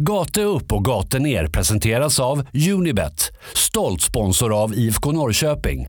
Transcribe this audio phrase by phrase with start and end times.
[0.00, 5.86] Gate upp och gate ner presenteras av Unibet, stolt sponsor av IFK Norrköping.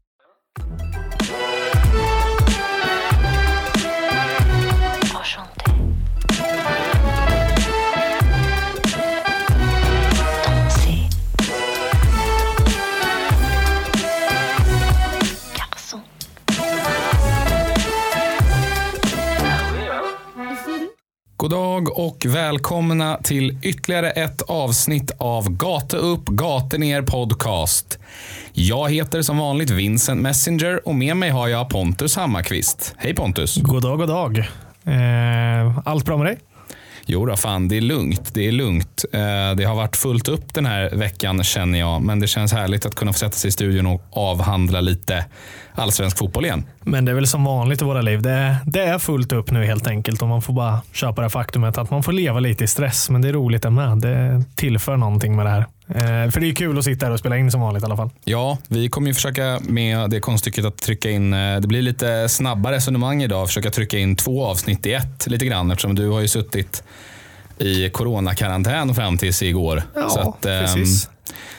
[21.45, 27.99] God dag och välkomna till ytterligare ett avsnitt av Gata upp, Gate ner podcast.
[28.53, 32.93] Jag heter som vanligt Vincent Messenger och med mig har jag Pontus Hammarkvist.
[32.97, 33.57] Hej Pontus!
[33.57, 34.37] God dag, god dag.
[34.85, 36.37] Eh, allt bra med dig?
[37.05, 38.33] Jo då, fan det är lugnt.
[38.33, 39.05] Det är lugnt.
[39.13, 42.85] Eh, det har varit fullt upp den här veckan känner jag, men det känns härligt
[42.85, 45.25] att kunna få sätta sig i studion och avhandla lite
[45.75, 46.65] allsvensk fotboll igen.
[46.81, 48.21] Men det är väl som vanligt i våra liv.
[48.21, 51.77] Det, det är fullt upp nu helt enkelt och man får bara köpa det faktumet
[51.77, 53.09] att man får leva lite i stress.
[53.09, 53.97] Men det är roligt det med.
[53.97, 55.65] Det tillför någonting med det här.
[55.87, 57.97] Eh, för det är kul att sitta här och spela in som vanligt i alla
[57.97, 58.09] fall.
[58.23, 62.29] Ja, vi kommer ju försöka med det konststycket att trycka in, eh, det blir lite
[62.29, 66.21] snabba resonemang idag, försöka trycka in två avsnitt i ett lite grann eftersom du har
[66.21, 66.83] ju suttit
[67.57, 69.83] i coronakarantän fram tills igår.
[69.95, 71.09] Ja, Så att, ehm, precis.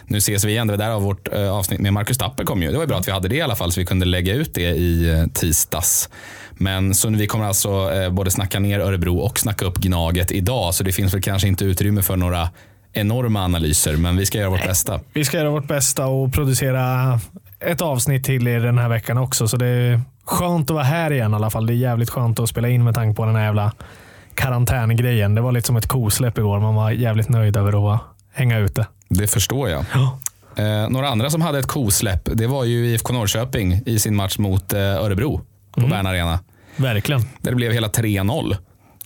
[0.07, 0.67] nu ses vi igen.
[0.67, 2.69] Det var där av vårt eh, avsnitt med Marcus Tapper kom ju.
[2.69, 4.35] Det var ju bra att vi hade det i alla fall så vi kunde lägga
[4.35, 6.09] ut det i tisdags.
[6.53, 10.75] Men så vi kommer alltså både snacka ner Örebro och snacka upp Gnaget idag.
[10.75, 12.49] Så det finns väl kanske inte utrymme för några
[12.97, 15.01] enorma analyser, men vi ska göra vårt bästa.
[15.13, 17.21] Vi ska göra vårt bästa och producera
[17.61, 19.49] ett avsnitt till er den här veckan också.
[19.49, 21.67] Så det är skönt att vara här igen i alla fall.
[21.67, 23.73] Det är jävligt skönt att spela in med tanke på den här jävla
[24.35, 25.35] karantängrejen.
[25.35, 26.61] Det var lite som ett kosläpp igår.
[26.61, 28.01] Man var jävligt nöjd över att
[28.35, 28.87] hänga ute.
[29.09, 29.85] Det förstår jag.
[29.95, 30.19] Ja.
[30.65, 34.39] Eh, några andra som hade ett kosläpp, det var ju IFK Norrköping i sin match
[34.39, 35.41] mot eh, Örebro
[35.75, 35.91] på Mm.
[35.91, 36.39] Bern Arena.
[36.77, 37.21] Verkligen.
[37.21, 38.57] Där det blev hela 3-0.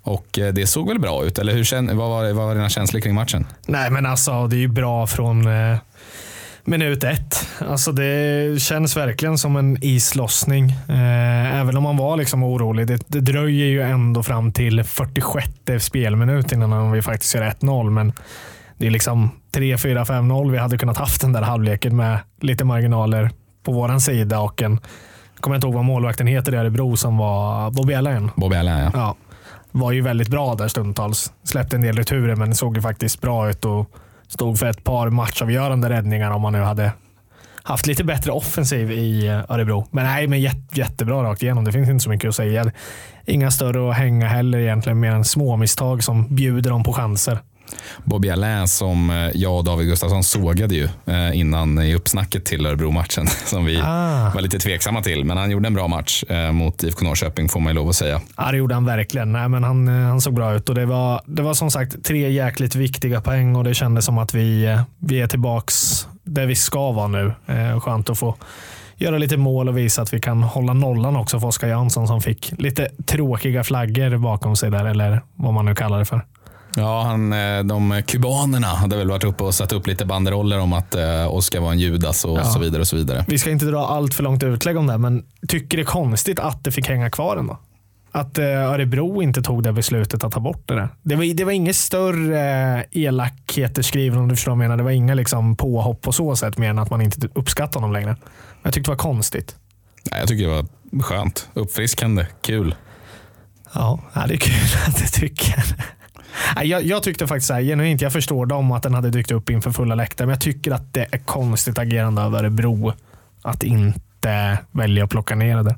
[0.03, 1.39] Och eh, det såg väl bra ut?
[1.39, 3.47] Eller hur, vad, var, vad var dina känslor kring matchen?
[3.67, 5.79] Nej, men alltså det är ju bra från eh,
[6.65, 7.49] minut ett.
[7.69, 10.71] Alltså det känns verkligen som en islossning.
[10.89, 12.87] Eh, även om man var liksom orolig.
[12.87, 15.49] Det, det dröjer ju ändå fram till 46
[15.79, 17.91] spelminut innan vi faktiskt gör 1-0.
[17.91, 18.13] Men
[18.79, 20.51] det är liksom 3, 4, 5-0.
[20.51, 23.31] Vi hade kunnat haft den där halvleken med lite marginaler
[23.63, 24.81] på våran sida och en
[25.35, 28.31] jag kommer inte ihåg vad målvakten heter i Örebro som var Bobby Allen.
[28.37, 28.91] Bobby Allen, ja.
[28.95, 29.17] Ja,
[29.73, 31.33] var ju väldigt bra där stundtals.
[31.45, 33.91] Släppte en del returer men såg ju faktiskt bra ut och
[34.29, 36.93] stod för ett par matchavgörande räddningar om man nu hade
[37.63, 39.87] haft lite bättre offensiv i eh, Örebro.
[39.91, 41.65] Men nej, men jätte, jättebra rakt igenom.
[41.65, 42.73] Det finns inte så mycket att säga.
[43.27, 47.39] Inga större att hänga heller egentligen, mer än små misstag som bjuder dem på chanser.
[48.05, 52.67] Bobby Allen som eh, jag och David Gustafsson sågade ju eh, innan i uppsnacket till
[52.67, 54.31] Örebro-matchen som vi Ah.
[54.35, 55.25] var lite tveksamma till.
[55.25, 57.97] Men han gjorde en bra match eh, mot IFK Norrköping får man ju lov att
[57.97, 58.21] säga.
[58.37, 59.33] Ja, det gjorde han verkligen.
[59.33, 62.31] Nej, men han, han såg bra ut och det var, det var som sagt tre
[62.31, 66.93] jäkligt viktiga poäng och det kändes som att vi, vi är tillbaks där vi ska
[66.93, 67.33] vara nu.
[67.81, 68.35] Skönt att få
[68.97, 72.21] göra lite mål och visa att vi kan hålla nollan också för Oskar Jansson som
[72.21, 76.25] fick lite tråkiga flaggor bakom sig där, eller vad man nu kallar det för.
[76.77, 80.73] Ja, han, eh, de kubanerna hade väl varit uppe och satt upp lite banderoller om
[80.73, 82.45] att eh, Oskar var en judas och Ja.
[82.45, 82.81] så vidare.
[82.81, 83.25] och så vidare.
[83.29, 86.39] Vi ska inte dra allt för långt utlägg om det, men tycker det är konstigt
[86.39, 87.59] att det fick hänga kvar ändå.
[88.13, 90.89] Att eh, Örebro inte tog det beslutet att ta bort det där.
[91.03, 94.77] Det var, det var inget större elakheter skriven om du förstår vad jag menar.
[94.77, 97.93] Det var inga liksom, påhopp på så sätt mer än att man inte uppskattar honom
[97.93, 98.17] längre.
[98.63, 99.57] Jag tyckte det var konstigt.
[100.11, 100.67] Nej, jag tycker det var
[101.03, 102.75] skönt, uppfriskande, kul.
[103.75, 104.55] Ja, ja det är kul
[104.87, 105.65] att du tycker.
[106.65, 109.51] Jag, jag tyckte faktiskt så här, genuint, jag förstår dem att den hade dykt upp
[109.51, 112.93] inför fulla läktare, men jag tycker att det är konstigt agerande av Örebro
[113.43, 115.77] att inte välja att plocka ner det.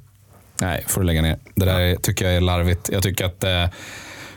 [0.60, 1.36] Nej, får du lägga ner.
[1.54, 2.90] Det där är- tycker jag är larvigt.
[2.92, 3.66] Jag tycker att eh,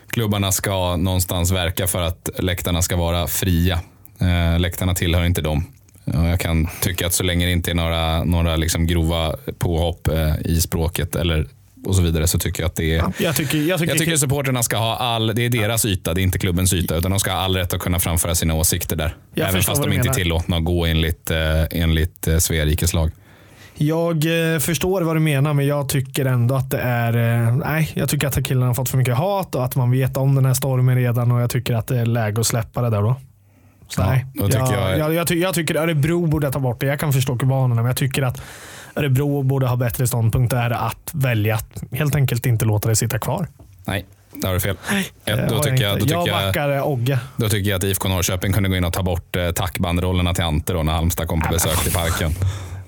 [0.09, 3.79] klubbarna ska någonstans verka för att läktarna ska vara fria.
[4.19, 5.65] Eh, läktarna tillhör inte dem.
[6.05, 10.35] Jag kan tycka att så länge det inte är några, några liksom grova påhopp eh,
[10.45, 11.47] i språket eller
[11.85, 14.16] och så vidare så tycker jag att det är Jag tycker, jag tycker, jag tycker
[14.18, 17.19] supporterna ska ha all, det är deras yta, det är inte klubbens yta, utan de
[17.19, 19.16] ska ha all rätt att kunna framföra sina åsikter där.
[19.34, 21.37] Jag Även fast de inte är tillåtna att gå enligt, eh,
[21.72, 23.11] enligt eh, Svea rikes lag.
[23.78, 27.11] Jag eh, förstår vad du menar, men jag tycker ändå att det är...
[27.52, 30.35] Nej, jag tycker att killarna har fått för mycket hat och att man vet om
[30.35, 33.02] den här stormen redan och jag tycker att det är läge att släppa det där
[33.02, 33.16] då.
[33.88, 36.85] Så Ja, nej, jag, jag- jag, jag, ty, jag tycker Örebro borde ta bort det.
[36.85, 38.41] Jag kan förstå kubanerna, men jag tycker att
[38.95, 43.19] Örebro borde ha bättre ståndpunkt där att välja att helt enkelt inte låta det sitta
[43.19, 43.47] kvar.
[43.85, 44.77] Nej, där har du fel.
[45.25, 47.19] Det Ja, då, tycker jag, då, tycker jag jag, backar Ogge.
[47.37, 50.43] då tycker jag att IFK Norrköping kunde gå in och ta bort eh, tackbanderollerna till
[50.43, 52.31] Ante då, när Halmstad kom på besök till parken.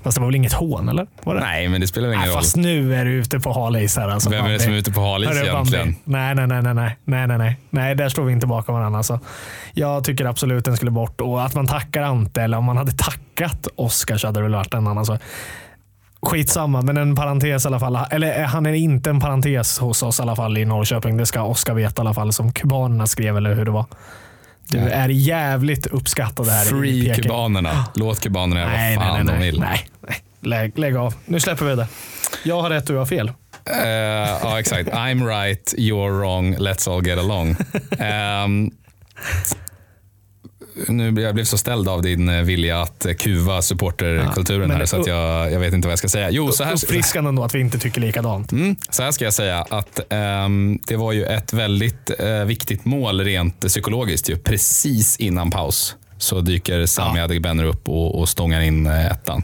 [0.03, 1.07] Fast det var väl inget hån, eller?
[1.23, 1.41] Var det?
[1.41, 2.37] Nej, men det spelar ingen Nej, roll.
[2.37, 4.07] fast nu är du ute på hal is här.
[4.09, 5.95] Alltså, Vem är det som är ute på hal is egentligen?
[6.03, 7.57] Nej, nej, nej, nej, nej, nej, nej, nej.
[7.69, 8.97] Nej, där står vi inte bakom varandra.
[8.97, 9.19] Alltså.
[9.73, 12.91] Jag tycker absolut den skulle bort och att man tackar Ante, eller om man hade
[12.91, 15.21] tackat Oskar så hade det väl varit en annan sak.
[16.27, 17.99] Skitsamma, men en parentes i alla fall.
[18.11, 21.17] Eller eh, han är inte en parentes hos oss i alla fall i Norrköping.
[21.17, 23.85] Det ska Oskar veta i alla fall, som kubanerna skrev, eller hur det var.
[24.69, 24.89] Du Ja.
[24.89, 27.23] är jävligt uppskattad här i Free Peking.
[27.23, 27.85] kubanerna.
[27.95, 29.59] Låt kubanerna göra Nej, vad nej, fan nej, de nej, vill.
[29.59, 30.17] nej, nej.
[30.41, 31.13] Lägg, lägg av.
[31.25, 31.87] Nu släpper vi det.
[32.43, 33.31] Jag har rätt, du har fel.
[33.83, 33.87] Eh,
[34.43, 34.89] ja, exakt.
[34.89, 37.55] I'm right, you're wrong, let's all get along.
[37.99, 38.71] Ehm,
[40.87, 44.85] nu jag blev så ställd av din eh, vilja att eh, kuva supporterkulturen Ja, här
[44.85, 46.29] så att jag, jag vet inte vad jag ska säga.
[46.29, 48.51] Jo, så här, Uppfriskande ändå att vi inte tycker likadant.
[48.51, 52.85] Mm, så här ska jag säga att ehm, det var ju ett väldigt eh, viktigt
[52.85, 54.29] mål rent psykologiskt.
[54.29, 54.37] Ju.
[54.37, 59.43] Precis innan paus så dyker Sami Adegbenro upp och, och stångar in ettan.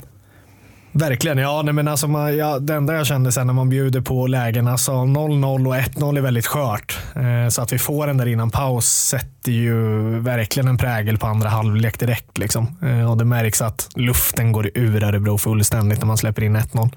[0.95, 1.37] Verkligen.
[1.37, 4.27] Ja, nej, men alltså man, ja, det enda jag kände sen när man bjuder på
[4.27, 6.99] lägena, alltså 0-0 och 1-0 är väldigt skört.
[7.15, 9.79] Eh, så att vi får den där innan paus sätter ju
[10.19, 12.37] verkligen en prägel på andra halvlek direkt.
[12.37, 12.77] Liksom.
[12.81, 16.89] Eh, och det märks att luften går ur Örebro fullständigt när man släpper in 1-0.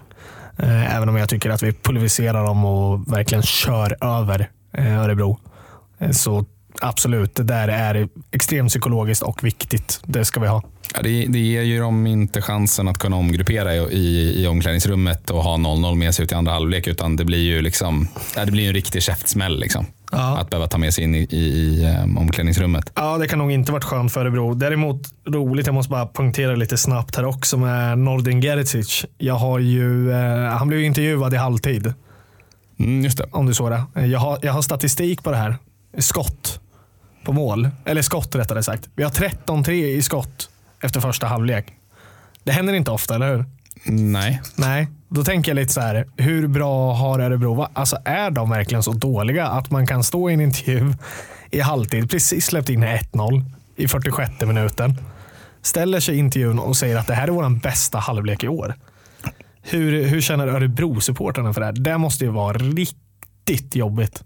[0.58, 5.38] Eh, även om jag tycker att vi pulveriserar dem och verkligen kör över eh, Örebro.
[5.98, 6.44] Eh, så
[6.80, 10.00] absolut, det där är extremt psykologiskt och viktigt.
[10.04, 10.62] Det ska vi ha.
[10.94, 15.30] Ja, det, det ger ju dem inte chansen att kunna omgruppera i, i, i omklädningsrummet
[15.30, 16.86] och ha 0-0 med sig ut i andra halvlek.
[16.86, 19.60] Utan det blir ju liksom, ja, det blir en riktig käftsmäll.
[19.60, 19.86] Liksom.
[20.12, 20.38] Ja.
[20.38, 22.92] Att behöva ta med sig in i, i, i um, omklädningsrummet.
[22.94, 24.54] Ja, det kan nog inte varit skönt för Örebro.
[24.54, 29.04] Däremot roligt, jag måste bara punktera lite snabbt här också med Nordin Gerzic.
[29.18, 31.94] Jag har ju, eh, han blev ju intervjuad i halvtid,
[32.78, 33.24] Mm, just det.
[33.30, 34.06] om du såg det.
[34.06, 35.56] Jag har, jag har statistik på det här.
[35.98, 36.60] Skott
[37.26, 37.70] på mål.
[37.84, 38.88] Eller skott rättare sagt.
[38.94, 40.48] Vi har 13-3 i skott
[40.82, 41.72] efter första halvlek.
[42.44, 43.44] Det händer inte ofta, eller hur?
[43.84, 44.42] Nej.
[44.56, 46.06] Nej, då tänker jag lite så här.
[46.16, 50.34] Hur bra har Örebro Alltså är de verkligen så dåliga att man kan stå i
[50.34, 50.94] en intervju
[51.50, 53.42] i halvtid, precis släppt in 1-0
[53.76, 54.94] i 46 minuten.
[55.62, 58.74] Ställer sig i intervjun och säger att det här är vår bästa halvlek i år.
[59.62, 61.72] Hur, hur känner Örebro-supportrarna för det här?
[61.72, 64.24] Det måste ju vara riktigt jobbigt.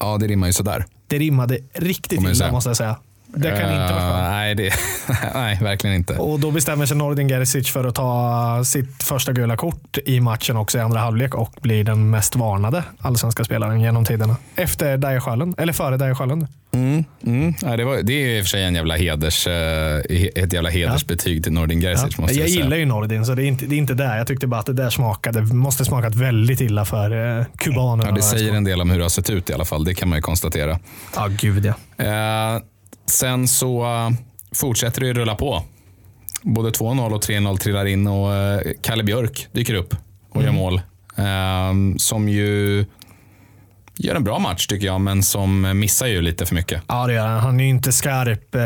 [0.00, 0.84] Ja, det rimmar ju sådär.
[1.06, 2.96] Det rimmade riktigt illa måste jag säga.
[3.36, 4.30] Det kan inte vara Eh, skönt.
[4.30, 4.72] nej, det,
[5.34, 6.14] nej, verkligen inte.
[6.18, 10.56] Och då bestämmer sig Nordin Gerzic för att ta sitt första gula kort i matchen
[10.56, 14.36] också i andra halvlek och blir den mest varnade allsvenska spelaren genom tiderna.
[14.56, 16.46] Efter Daje Sjölund, eller före Daje Sjölund.
[16.72, 17.54] Mm, mm.
[17.62, 19.96] Ja, det, var, det är i och för sig en jävla heders, eh,
[20.34, 22.18] ett jävla hedersbetyg till Nordin Gerzic.
[22.18, 22.62] Måste jag jag säga.
[22.64, 24.16] gillar ju Nordin, så det är, inte, det är inte där.
[24.18, 28.08] Jag tyckte bara att det där smakade, måste smakat väldigt illa för eh, kubanerna.
[28.10, 29.84] Ja, det säger en del om hur det har sett ut i alla fall.
[29.84, 30.78] Det kan man ju konstatera.
[31.16, 31.64] Ja, gud
[31.96, 32.04] ja.
[32.04, 32.62] Eh,
[33.10, 34.10] sen så eh,
[34.54, 35.62] fortsätter det rulla på.
[36.42, 39.94] Både 2-0 och 3-0 trillar in och eh, Kalle Björk dyker upp
[40.30, 40.80] och gör mål.
[41.16, 42.84] Eh, som ju
[43.98, 46.82] gör en bra match tycker jag, men som missar ju lite för mycket.
[46.86, 47.40] Ja, det gör han.
[47.40, 48.54] Han är ju inte skarp.
[48.54, 48.62] Eh,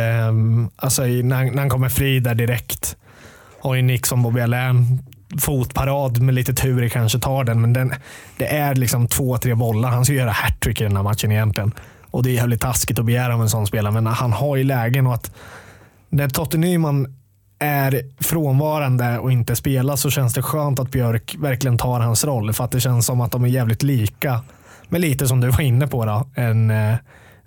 [0.76, 2.96] alltså, när, han kommer fri där direkt.
[3.60, 5.02] Har ju nick som Bobby Allain.
[5.40, 7.94] Fotparad med lite tur i kanske tar den, men den,
[8.36, 9.90] det är liksom två, tre bollar.
[9.90, 11.72] Han ska göra hattrick i den här matchen egentligen.
[12.10, 14.64] Och Det är jävligt taskigt att begära av en sån spelare, men han har ju
[14.64, 15.30] lägen och att
[16.08, 17.16] när Totte Nyman
[17.58, 22.52] är frånvarande och inte spelar så känns det skönt att Björk verkligen tar hans roll.
[22.52, 24.40] För att det känns som att de är jävligt lika.
[24.88, 26.26] Men lite som du var inne på då.
[26.34, 26.94] En eh,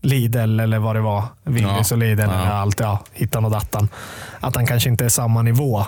[0.01, 1.24] Lidl eller vad det var.
[1.44, 1.95] Willys Ja.
[1.95, 2.19] och Lidl.
[2.21, 2.25] Ja.
[2.25, 3.88] Eller allt, ja, hittan och dattan.
[4.39, 5.86] Att han kanske inte är samma nivå.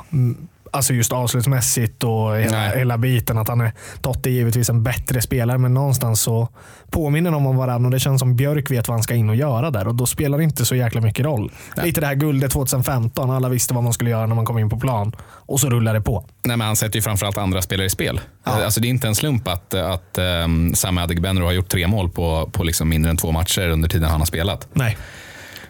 [0.76, 2.78] Alltså just avslutsmässigt och hela, Nej.
[2.78, 3.38] hela biten.
[3.38, 6.50] Att han är, Totte är givetvis en bättre spelare, men någonstans så
[6.90, 9.36] påminner de om varandra och det känns som Björk vet vad han ska in och
[9.36, 11.52] göra där och då spelar det inte så jäkla mycket roll.
[11.84, 13.32] Lite det här guldet 2015.
[13.32, 15.94] Alla visste vad man skulle göra när man kom in på plan och så rullar
[15.94, 16.26] det på.
[16.44, 18.20] Nej, men han sätter ju framförallt andra spelare i spel.
[18.44, 22.10] Alltså, det är inte en slump att, att um, Sam Adegbenro har gjort tre mål
[22.10, 24.68] på, på liksom mindre än två matcher under tiden han har spelat.
[24.74, 24.98] Nej.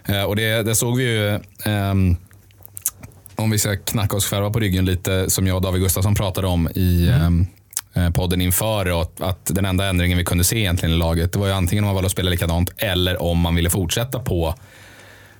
[0.06, 2.18] Eh, och det, det såg vi ju, ehm,
[3.36, 6.48] om vi ska knacka oss själva på ryggen lite, som jag och David Gustafsson pratade
[6.48, 7.48] om i ehm,
[7.94, 11.34] eh, podden inför, och att, att den enda ändringen vi kunde se egentligen i laget,
[11.34, 14.20] det var ju antingen om man valde att spela likadant eller om man ville fortsätta
[14.20, 14.56] på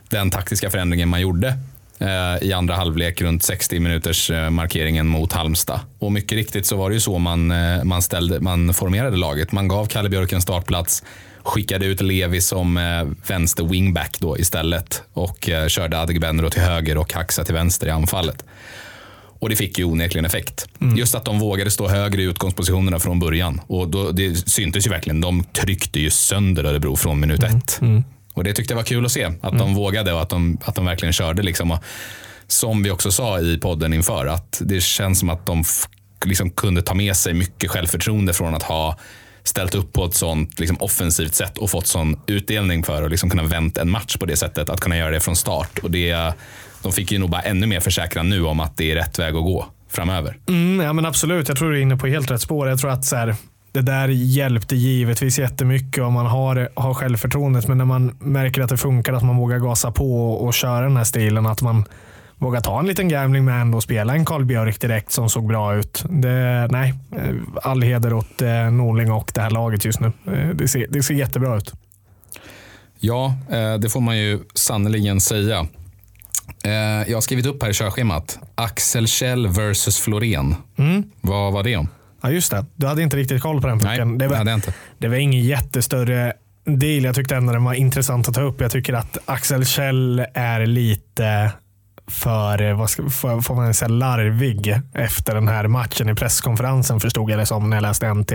[0.10, 1.58] den taktiska förändringen man gjorde
[2.00, 5.80] eh, i andra halvlek runt 60 minuters eh, markeringen mot Halmstad.
[6.00, 9.52] Och mycket riktigt så var det ju så man, eh, man, ställde, man formerade laget.
[9.52, 11.04] Man gav Kalle Björk en startplats,
[11.46, 16.98] skickade ut Levi som eh, vänster wingback då istället och eh, körde Adegbenro till höger
[16.98, 18.46] och Haxa till vänster i anfallet.
[19.40, 20.68] Och det fick ju onekligen effekt.
[20.98, 23.62] Just att de vågade stå högre i utgångspositionerna från början.
[23.68, 25.22] Och då, det syntes ju verkligen.
[25.22, 27.80] De tryckte ju sönder Örebro från minut ett.
[28.34, 29.32] Och det tyckte jag var kul att se.
[29.42, 31.44] Att de vågade och att de, att de verkligen körde.
[31.44, 31.72] Liksom.
[31.72, 31.84] Och
[32.48, 35.64] som vi också sa i podden inför, att det känns som att de
[36.26, 38.98] liksom kunde ta med sig mycket självförtroende från att ha
[39.48, 43.30] ställt upp på ett sånt liksom, offensivt sätt och fått sån utdelning för att liksom
[43.30, 44.70] kunna vänta en match på det sättet.
[44.70, 45.80] Att kunna göra det från start.
[45.84, 46.34] Och det,
[46.82, 49.36] de fick ju nog bara ännu mer försäkran nu om att det är rätt väg
[49.36, 50.38] att gå framöver.
[50.48, 52.70] Mm, ja, men absolut, jag tror du är inne på helt rätt spår.
[52.70, 53.36] Jag tror att så här,
[53.72, 57.68] det där hjälpte givetvis jättemycket om man har, har självförtroendet.
[57.68, 60.82] Men när man märker att det funkar, att man vågar gasa på och, och köra
[60.82, 61.46] den här stilen.
[61.46, 61.86] Att man
[62.38, 65.48] vågar ta en liten gambling med ändå och spela en Karl Björk direkt som såg
[65.48, 66.04] bra ut.
[66.10, 70.12] Det, nej, eh, all heder åt eh, Norling och det här laget just nu.
[70.28, 71.74] Eh, Det ser, det ser jättebra ut.
[73.00, 73.36] Ja,
[73.82, 75.68] det får man ju sannoliken säga.
[77.08, 78.40] Jag har skrivit upp här i körschemat.
[78.56, 80.56] Axel Kjell versus Florén.
[81.22, 81.88] Vad var det om?
[82.22, 82.66] Ja, just det.
[82.76, 84.18] Du hade inte riktigt koll på den Nej, pucken.
[84.18, 84.74] det var- hade jag inte.
[84.98, 86.34] Det var ingen jättestörre
[86.66, 87.04] deal.
[87.04, 88.62] Jag tyckte ändå den var intressant att ta upp.
[88.62, 91.52] Jag tycker att Axel Kjell är lite
[92.08, 97.00] för, eh, vad ska, för får man säga, larvig efter den här matchen i presskonferensen
[97.00, 98.34] förstod jag det som när jag läste NT.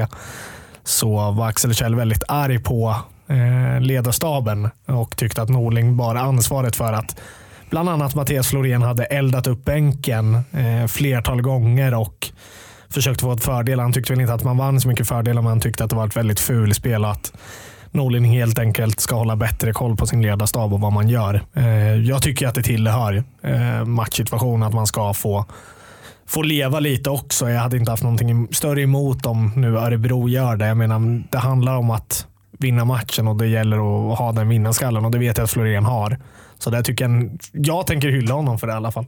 [0.85, 2.97] Så var Axel Kjell väldigt arg på
[3.29, 7.21] eh, ledarstaben och tyckte att Norling bar ansvaret för att
[7.71, 12.31] bland annat Mattias Florén hade eldat upp bänken eh, flertal gånger och
[12.89, 13.81] försökt få ett fördel.
[13.81, 15.97] Han tyckte väl inte att man vann så mycket fördelar, men han tyckte att det
[15.97, 17.05] var ett väldigt fulspel.
[17.05, 17.33] och att
[17.91, 21.43] Norlin helt enkelt ska hålla bättre koll på sin ledarstab och vad man gör.
[21.55, 25.45] Eh, jag tycker att det tillhör eh, matchsituation att man ska få,
[26.27, 27.51] få leva lite också.
[27.51, 30.67] Jag hade inte haft någonting större emot om nu Örebro gör det.
[30.67, 32.27] Jag menar, det handlar om att
[32.59, 35.85] vinna matchen och det gäller att ha den vinnarskallen och det vet jag att Florén
[35.85, 36.19] har.
[36.59, 39.07] Så där tycker jag, jag tänker hylla honom för det i alla fall.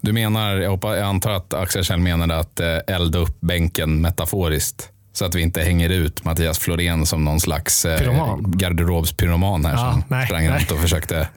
[0.00, 4.00] Du menar, jag, hoppas, jag antar att Axel Kjell menade att eh, elda upp bänken
[4.00, 4.91] metaforiskt.
[5.12, 8.44] Så att vi inte hänger ut Mattias Florén som någon slags eh, Pyroman.
[8.56, 10.58] garderobspyroman här Ja, som nej, sprang nej.
[10.58, 11.28] runt och försökte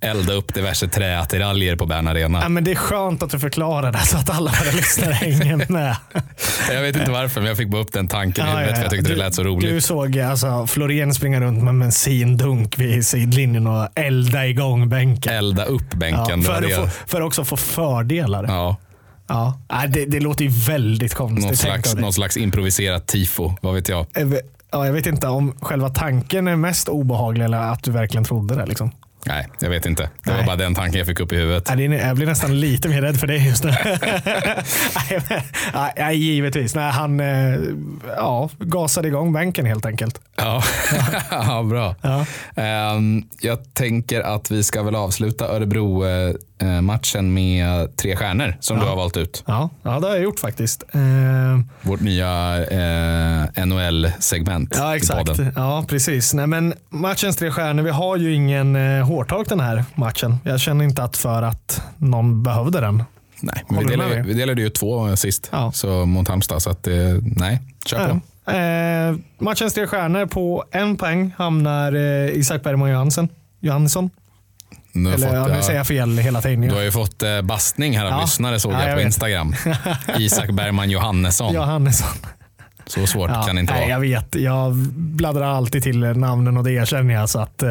[0.00, 2.40] elda upp diverse träattiraljer på Bern Arena.
[2.42, 5.72] Ja, men det är skönt att du förklarar det så att alla våra lyssnare hänger
[5.72, 5.96] med.
[6.72, 8.76] Jag vet inte varför, men jag fick bara upp den tanken i Ja, huvudet ja,
[8.78, 8.82] ja.
[8.84, 9.70] jag tyckte du, det lät så roligt.
[9.70, 15.32] Du såg alltså, Florén springa runt med en bensindunk vid sidlinjen och elda igång bänken.
[15.34, 16.42] Elda upp bänken.
[16.42, 18.44] för, att få, för att också få fördelar.
[18.48, 18.76] Ja.
[19.32, 21.44] Ja, Nej, det, det låter ju väldigt konstigt.
[21.46, 24.06] någon, slags, någon slags improviserat tifo, vad vet jag.
[24.24, 28.24] Vet- Ja, jag vet inte om själva tanken är mest obehaglig eller att du verkligen
[28.24, 28.66] trodde det.
[28.66, 28.90] Liksom.
[29.26, 30.10] Nej, jag vet inte.
[30.24, 30.46] Det var Nej.
[30.46, 31.70] bara den tanken jag fick upp i huvudet.
[31.76, 33.70] Nej, Jag blir nästan lite mer rädd för det just nu.
[35.74, 36.74] Nej, men- givetvis.
[36.74, 37.58] Nej, han eh,
[38.16, 40.20] ja, gasade igång bänken helt enkelt.
[40.36, 40.62] Ja,
[41.30, 41.94] ja bra.
[42.00, 42.26] Ja.
[42.62, 48.96] Ehm, jag tänker att vi ska väl avsluta Örebro-matchen med tre stjärnor som du har
[48.96, 49.44] valt ut.
[49.46, 50.82] Ja, ja, det har jag gjort faktiskt.
[50.92, 51.00] Eh,
[51.82, 55.30] Vårt nya eh, NHL-segment Ja, exakt.
[55.56, 56.34] Ja, precis.
[56.34, 57.82] Nej, men matchens tre stjärnor.
[57.82, 60.38] Vi har ju ingen eh, hårtork den här matchen.
[60.44, 63.04] Jag känner inte att för att någon behövde den.
[63.40, 65.72] Nej, men vi, delade, vi delade ju två sist Ja.
[65.72, 66.62] så mot Halmstad.
[66.62, 68.20] Så att, eh, nej, kör på.
[68.44, 68.52] Ja.
[68.52, 73.28] Eh, matchens tre stjärnor på en poäng hamnar eh, Isak Bergman Johansson.
[73.60, 74.10] Johansson.
[74.92, 76.60] Nu har Eller fått, ja, nu säger jag fel hela tiden.
[76.60, 78.20] Du har ju fått eh, bastning här av Ja.
[78.20, 79.06] lyssnare såg Ja, jag jag på vet.
[79.06, 79.54] Instagram.
[80.18, 81.54] Isak Bergman Johannesson.
[81.54, 82.08] Johannesson.
[82.86, 83.90] Så svårt Ja, kan det inte nej, vara.
[83.90, 84.34] Jag vet.
[84.34, 87.28] Jag bladdrar alltid till namnen och det erkänner jag.
[87.30, 87.70] Så att, eh,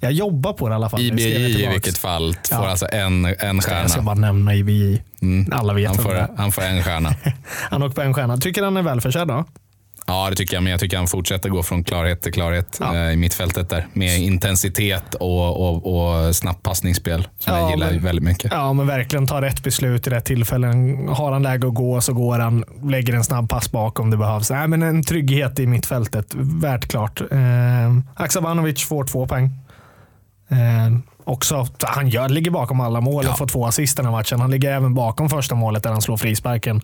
[0.00, 1.00] jag jobbar på det i alla fall.
[1.00, 2.68] IBJ i vilket fall får Ja.
[2.70, 4.02] alltså en, en Jag ska stjärna.
[4.02, 5.02] bara nämna IBJ.
[5.22, 5.52] Mm.
[5.52, 7.14] Alla vet Han får, han får en stjärna.
[7.70, 8.36] Han åker på en stjärna.
[8.36, 9.44] Tycker han är välförtjänt då?
[10.10, 10.62] Ja, det tycker jag.
[10.62, 12.96] Men jag tycker han fortsätter gå från klarhet till klarhet Ja.
[12.96, 13.86] eh, i mittfältet där.
[13.92, 17.28] Med intensitet och, och, och snabbt passningsspel.
[17.38, 18.52] Som Ja, jag gillar men- väldigt mycket.
[18.52, 21.08] Ja, men verkligen ta rätt beslut i rätt tillfällen.
[21.08, 22.64] Har han läge att gå så går han.
[22.82, 24.50] Lägger en snabb pass bak om det behövs.
[24.50, 26.26] Nej, men en trygghet i mittfältet.
[26.36, 27.20] Värt klart.
[27.20, 27.38] Eh,
[28.14, 29.50] Aksabanovic får två poäng.
[30.50, 33.34] Eh, också, han gör, ligger bakom alla mål och Ja.
[33.36, 34.40] får två assist den här matchen.
[34.40, 36.80] Han ligger även bakom första målet där han slår frisparken.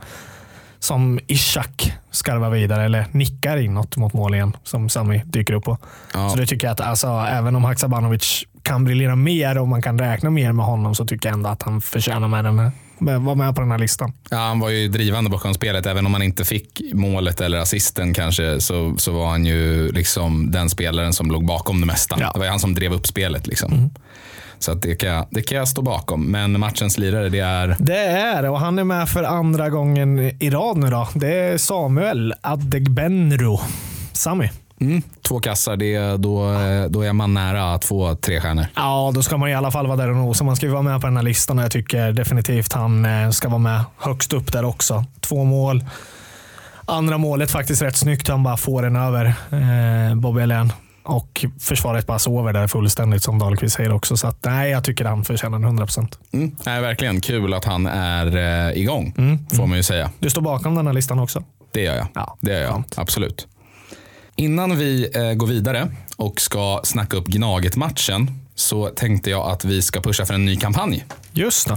[0.84, 5.78] Som Ishak skarvar vidare, eller nickar inåt mot mål igen, som Sami dyker upp på.
[6.14, 6.30] Ja.
[6.30, 9.98] Så det tycker jag att alltså, även om Haksabanovic kan briljera mer och man kan
[9.98, 12.72] räkna mer med honom så tycker jag ändå att han förtjänar med den här,
[13.18, 14.12] vara med på den här listan.
[14.30, 15.86] Ja, han var ju drivande bakom spelet.
[15.86, 20.50] Även om han inte fick målet eller assisten kanske så, så var han ju liksom
[20.50, 22.16] den spelaren som låg bakom det mesta.
[22.20, 22.30] Ja.
[22.32, 23.46] Det var ju han som drev upp spelet.
[23.46, 23.90] Liksom.
[24.58, 26.30] Så att det, kan jag, det kan jag stå bakom.
[26.30, 27.76] Men matchens lirare, det är...
[27.78, 31.08] Det är och han är med för andra gången i rad nu då.
[31.14, 33.60] Det är Samuel Adegbenro.
[34.12, 34.50] Sami.
[34.80, 36.46] Mm, två kassar, det, är- då,
[36.88, 38.66] då är man nära att få tre stjärnor.
[38.76, 40.44] Ja, då ska man i alla fall vara där och nosa.
[40.44, 43.30] Man ska ju vara med på den här listan och jag tycker definitivt han eh,
[43.30, 45.04] ska vara med högst upp där också.
[45.20, 45.84] Två mål.
[46.86, 48.28] Andra målet faktiskt rätt snyggt.
[48.28, 50.72] Han bara får den över eh, Bobby Alén.
[51.04, 54.16] Och försvaret bara sover där fullständigt som Dahlqvist säger också.
[54.16, 56.18] Så att, nej, jag tycker han förtjänar 100%.
[56.32, 56.56] Mm.
[56.66, 58.36] Nej, verkligen kul att han är
[58.70, 59.38] eh, igång, Mm.
[59.48, 60.10] får man ju säga.
[60.18, 61.44] Du står bakom den här listan också?
[61.72, 62.06] Det gör jag.
[62.14, 62.84] Ja, det gör jag.
[62.96, 63.46] Absolut.
[64.36, 69.82] Innan vi eh, går vidare och ska snacka upp Gnaget-matchen så tänkte jag att vi
[69.82, 71.04] ska pusha för en ny kampanj.
[71.32, 71.76] Just det.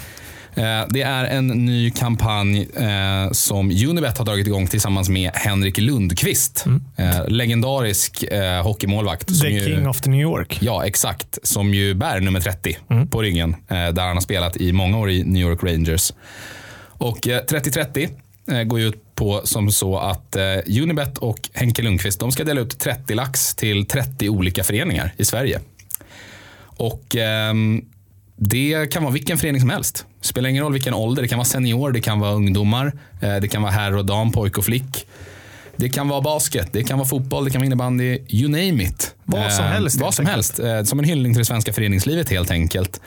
[0.57, 5.77] Eh, Det är en ny kampanj eh, som Unibet har dragit igång tillsammans med Henrik
[5.77, 6.65] Lundqvist.
[6.95, 8.23] Eh, legendarisk
[8.63, 9.35] hockeymålvakt.
[9.35, 9.59] som Mm.
[9.59, 10.57] The ju- King of the New York.
[10.61, 11.37] Ja, exakt.
[11.43, 13.07] Som ju bär nummer 30 Mm.
[13.07, 13.55] på ryggen.
[13.67, 16.13] Där han har spelat i många år i New York Rangers.
[16.87, 18.09] Och eh, 30-30
[18.51, 20.43] eh, går ju ut på som så att eh,
[20.81, 25.25] Unibet och Henke Lundqvist de ska dela ut 30 lax till 30 olika föreningar i
[25.25, 25.59] Sverige.
[26.65, 27.81] Och ehm,
[28.39, 30.05] det kan vara vilken förening som helst.
[30.21, 31.21] Spelar ingen roll vilken ålder.
[31.21, 32.91] Det kan vara senior, det kan vara ungdomar,
[33.21, 35.07] eh, det kan vara herr och dam, pojk och flick.
[35.75, 39.15] Det kan vara basket, det kan vara fotboll, det kan vara innebandy, you name it.
[39.23, 40.59] Vad som Eh, helst, Vad helt som helst.
[40.59, 43.01] Eh, Som en hyllning till det svenska föreningslivet helt enkelt.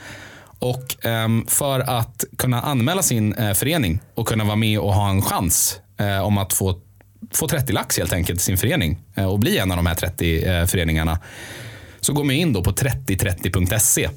[0.59, 5.11] Och ehm, för att kunna anmäla sin eh, förening och kunna vara med och ha
[5.11, 6.79] en chans eh, om att få,
[7.35, 9.95] få 30 lax helt enkelt i sin förening eh, och bli en av de här
[9.95, 11.19] 30 eh, föreningarna
[12.01, 14.09] så går man in då på 3030.se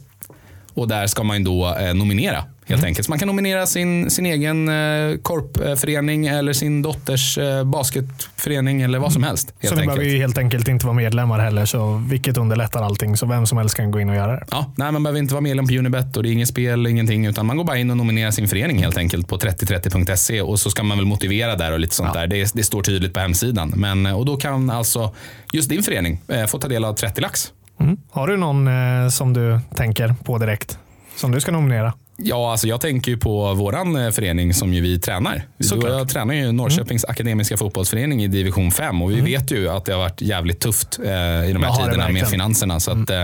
[0.73, 2.85] och där ska man ju då eh, nominera helt Mm.
[2.87, 3.05] enkelt.
[3.05, 8.99] Så man kan nominera sin, sin egen eh, korpförening eller sin dotters eh, basketförening eller
[8.99, 9.53] vad som helst.
[9.59, 9.97] Helt Så ni enkelt.
[9.97, 13.17] behöver ju helt enkelt inte vara medlemmar heller, så vilket underlättar allting.
[13.17, 14.45] Så vem som helst kan gå in och göra det.
[14.51, 17.25] Ja, nej, man behöver inte vara medlem på Unibet och det är inget spel, ingenting,
[17.25, 20.69] utan man går bara in och nominerar sin förening helt enkelt på 3030.se och så
[20.69, 22.19] ska man väl motivera där och lite sånt Ja.
[22.19, 22.27] där.
[22.27, 23.73] Det, det står tydligt på hemsidan.
[23.75, 25.15] Men, och då kan alltså
[25.53, 27.51] just din förening få ta del av 30 lax.
[27.79, 27.97] Mm.
[28.11, 30.77] Har du någon eh, som du tänker på direkt?
[31.15, 31.93] Som du ska nominera?
[32.17, 35.43] Ja, alltså jag tänker ju på våran eh, förening som ju vi tränar.
[35.59, 35.91] Såklart.
[35.91, 39.91] jag tränar ju Norrköpings akademiska fotbollsförening i division 5 och vi vet ju att det
[39.91, 41.09] har varit jävligt tufft eh, i
[41.53, 42.79] de här Ja, det tiderna med finanserna.
[42.79, 43.23] Så att, eh,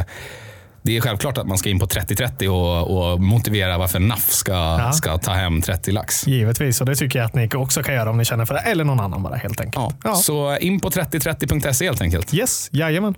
[0.81, 4.91] det är självklart att man ska in på 30-30 och, och motivera varför NAF ska,
[4.93, 6.27] ska ta hem 30 lax.
[6.27, 8.59] Givetvis, och det tycker jag att ni också kan göra om ni känner för det.
[8.59, 9.75] Eller någon annan bara helt enkelt.
[10.03, 10.15] Ja, Ja.
[10.15, 12.33] Så in på 3030.se helt enkelt.
[12.33, 13.15] Yes, jajamän.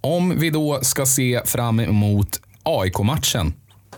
[0.00, 3.52] Om vi då ska se fram emot AIK-matchen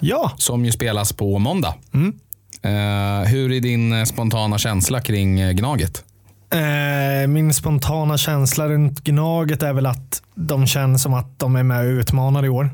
[0.04, 1.74] Ja, som ju spelas på måndag.
[1.94, 2.12] Mm.
[2.62, 6.04] Eh, hur är din spontana känsla kring eh, Gnaget?
[6.50, 11.62] Eh, min spontana känsla runt Gnaget är väl att de känns som att de är
[11.62, 12.70] med och utmanar i år.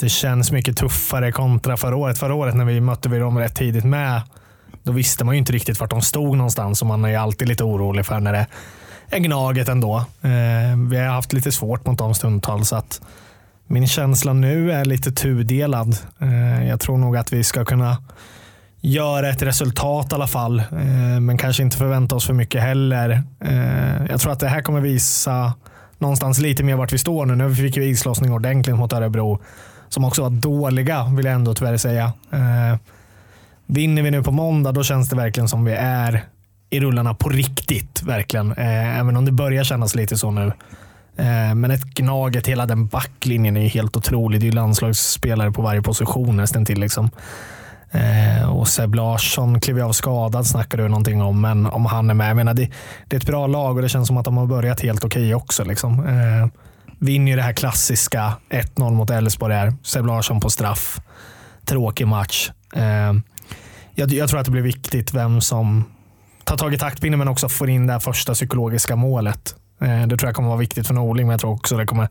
[0.00, 2.18] Det känns mycket tuffare kontra förra året.
[2.18, 4.22] Förra året när vi mötte vi dem rätt tidigt med,
[4.82, 7.48] då visste man ju inte riktigt vart de stod någonstans och man är ju alltid
[7.48, 8.46] lite orolig för när det
[9.18, 9.96] Gnaget ändå.
[10.22, 12.68] Eh, vi har haft lite svårt mot dem stundtals.
[12.68, 13.00] så att
[13.66, 15.96] Min känsla nu är lite tudelad.
[16.18, 17.96] Eh, jag tror nog att vi ska kunna
[18.80, 20.58] göra ett resultat i alla fall.
[20.58, 23.22] Eh, men kanske inte förvänta oss för mycket heller.
[23.40, 25.54] Eh, jag tror att det här kommer visa
[25.98, 27.34] någonstans lite mer vart vi står nu.
[27.34, 29.40] Nu fick vi islossning ordentligt mot Örebro.
[29.88, 32.12] Som också var dåliga, vill jag ändå tyvärr säga.
[32.30, 32.78] Eh,
[33.66, 36.24] vinner vi nu på måndag, då känns det verkligen som vi är
[36.72, 38.02] i rullarna på riktigt.
[38.02, 38.52] Verkligen.
[38.52, 40.52] Eh, även om det börjar kännas lite så nu.
[41.16, 44.40] Eh, Men ett Gnaget, hela den backlinjen är ju helt otrolig.
[44.40, 46.80] Det är ju landslagsspelare på varje position nästan till.
[46.80, 47.10] Liksom.
[47.90, 52.10] Eh, och Seb Larsson klev ju av skadad snackar du någonting om, men om han
[52.10, 52.28] är med.
[52.30, 52.70] Jag menar, det,
[53.08, 55.34] det är ett bra lag och det känns som att de har börjat helt okej
[55.34, 55.64] också.
[55.64, 56.06] Liksom.
[56.06, 56.46] Eh,
[56.98, 59.74] vinner ju det här klassiska 1-0 mot Elfsborg här.
[59.82, 61.00] Seb Larsson på straff.
[61.64, 62.50] Tråkig match.
[62.74, 63.12] Eh,
[63.94, 65.84] jag, jag tror att det blir viktigt vem som
[66.44, 69.54] tar tag i taktpinnen men också får in det här första psykologiska målet.
[69.80, 72.08] Eh, det tror jag kommer vara viktigt för Norling, men jag tror också det kommer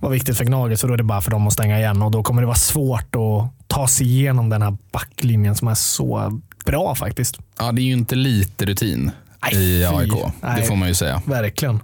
[0.00, 0.80] vara viktigt för Gnaget.
[0.80, 2.56] Så då är det bara för dem att stänga igen och då kommer det vara
[2.56, 7.38] svårt att ta sig igenom den här backlinjen som är så bra faktiskt.
[7.58, 9.10] Ja, det är ju inte lite rutin
[9.42, 9.84] Nej, i.
[9.84, 10.12] AIK.
[10.12, 10.62] Det Nej.
[10.62, 11.22] får man ju säga.
[11.26, 11.80] Verkligen.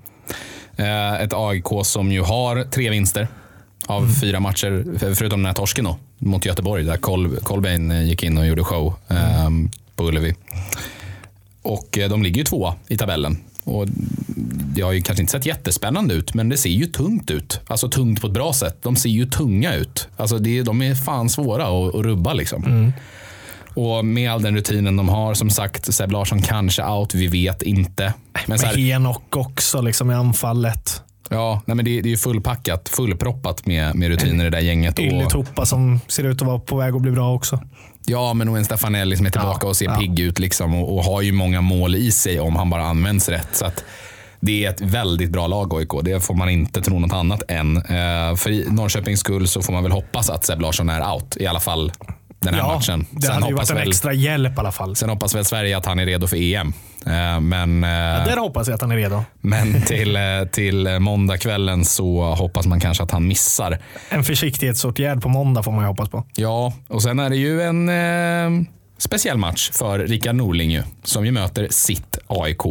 [0.77, 3.29] Eh, Ett AIK som ju har tre vinster
[3.87, 4.15] av Mm.
[4.15, 6.97] fyra matcher, för- förutom den här torsken då, mot Göteborg där
[7.91, 9.49] eh, gick in och gjorde show eh,
[9.97, 10.35] på Ullevi.
[11.65, 13.39] Och eh, de ligger ju tvåa i tabellen.
[13.65, 13.87] Och
[14.75, 17.61] det har ju kanske inte sett jättespännande ut, men det ser ju tungt ut.
[17.67, 18.83] Alltså tungt på ett bra sätt.
[18.83, 20.09] De ser ju tunga ut.
[20.17, 22.93] Alltså det, de är fan svåra att, att rubba liksom.
[23.75, 27.63] Och med all den rutinen de har, som sagt, Seb Larsson kanske out, vi vet
[27.63, 28.15] inte.
[28.33, 31.03] Men Med här, Henok också liksom i anfallet.
[31.31, 34.65] Ja, nej men det, det är ju fullpackat, fullproppat med, med rutiner i det där
[34.65, 34.99] gänget.
[34.99, 37.61] Och, Ylletoppa som ser ut att vara på väg att bli bra också.
[38.07, 39.97] ja, men och en Stefanelli som är tillbaka Ja, och ser ja.
[39.97, 43.29] pigg ut liksom, och, och har ju många mål i sig om han bara används
[43.29, 43.49] rätt.
[43.53, 43.85] Så att
[44.41, 45.91] det är ett väldigt bra lag AIK.
[46.03, 47.77] Det får man inte tro något annat än.
[47.77, 51.37] Eh, för i Norrköpings skull så får man väl hoppas att Seb Larsson är out.
[51.41, 51.93] I alla fall
[52.45, 53.07] den här ja, matchen.
[53.11, 54.97] det hade ju varit en väl, extra hjälp i alla fall.
[54.97, 56.73] sen hoppas väl Sverige att han är redo för EM.
[57.07, 57.91] Eh, Men, eh,
[58.25, 59.25] Där hoppas jag att han är redo.
[59.41, 63.79] men till, eh, till måndagskvällen så hoppas man kanske att han missar.
[64.09, 66.25] En försiktighetsåtgärd på måndag får man ju hoppas på.
[66.35, 68.67] Ja, och sen är det ju en eh,
[68.99, 72.63] speciell match för Rickard Norling ju, som ju möter sitt AIK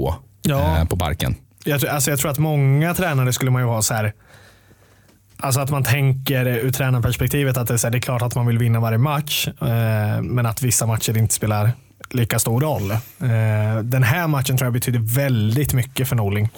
[0.42, 0.78] Ja.
[0.78, 1.36] eh, på Parken.
[1.66, 4.14] Jag, alltså jag tror att många tränare skulle man ju ha så här.
[5.43, 8.36] Alltså att man tänker ur tränarperspektivet att det är, så här, det är klart att
[8.36, 9.47] man vill vinna varje match.
[9.47, 11.71] Eh, men att vissa matcher inte spelar
[12.10, 12.91] lika stor roll.
[12.91, 12.97] Eh,
[13.84, 16.49] den här matchen tror jag betyder väldigt mycket för Norling.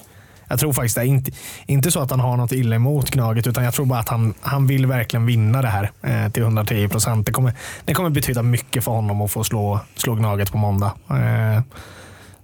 [0.48, 1.32] Jag tror faktiskt det är inte,
[1.66, 4.34] inte så att han har något illa emot Gnaget utan jag tror bara att han,
[4.42, 7.26] han vill verkligen vinna det här eh, till 110 procent.
[7.26, 7.54] Det kommer,
[7.86, 10.92] det kommer betyda mycket för honom att få slå, slå Gnaget på måndag.
[11.10, 11.62] Eh,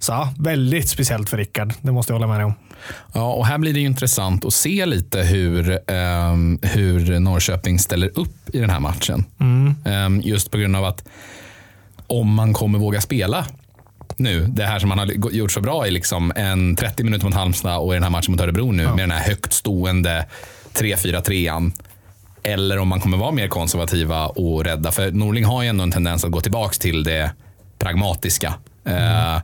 [0.02, 1.74] så ja, väldigt speciellt för Rickard.
[1.82, 2.54] Det måste jag hålla med dig om.
[3.12, 8.54] Ja, och här blir det intressant att se lite hur, ehm, hur Norrköping ställer upp
[8.54, 9.24] i den här matchen.
[9.84, 11.04] Ehm, just på grund av att
[12.06, 13.46] om man kommer våga spela
[14.16, 17.34] nu, det här som man har gjort så bra i liksom en 30 minuter mot
[17.34, 20.26] Halmstad och i den här matchen mot Örebro nu med den här högt stående
[20.74, 21.72] 3-4-3an.
[22.42, 24.92] Eller om man kommer vara mer konservativa och rädda.
[24.92, 27.30] För Norling har ju ändå en tendens att gå tillbaka till det
[27.78, 28.54] pragmatiska.
[28.84, 29.38] Eh,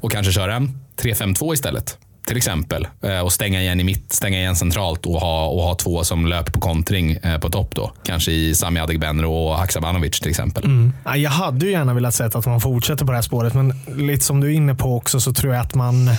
[0.00, 1.98] och kanske köra en 3-5-2 istället.
[2.26, 2.88] Till exempel.
[3.02, 6.26] Eh, och stänga igen i mitt, stänga igen centralt och ha, och ha två som
[6.26, 7.92] löper på kontring eh, på topp då.
[8.04, 10.64] Kanske i Sami Adegbenro och Haksabanovic till exempel.
[10.64, 10.92] Mm.
[11.16, 14.24] Jag hade ju gärna velat se att man fortsätter på det här spåret, men lite
[14.24, 16.10] som du är inne på också så tror jag att man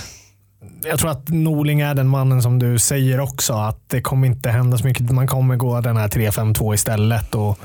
[0.84, 3.52] jag tror att Norling är den mannen som du säger också.
[3.52, 5.10] Att det kommer inte hända så mycket.
[5.10, 7.34] Man kommer gå den här 3-5-2 istället.
[7.34, 7.58] Och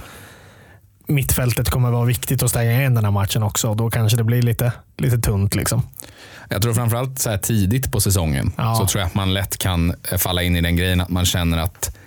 [1.07, 3.73] mittfältet kommer vara viktigt att stänga igen den här matchen också.
[3.73, 5.55] Då kanske det blir lite, lite tunt.
[5.55, 5.81] Liksom.
[6.49, 8.75] Jag tror framförallt så här tidigt på säsongen Ja.
[8.75, 11.25] så tror jag att man lätt kan eh, falla in i den grejen att man
[11.25, 11.97] känner att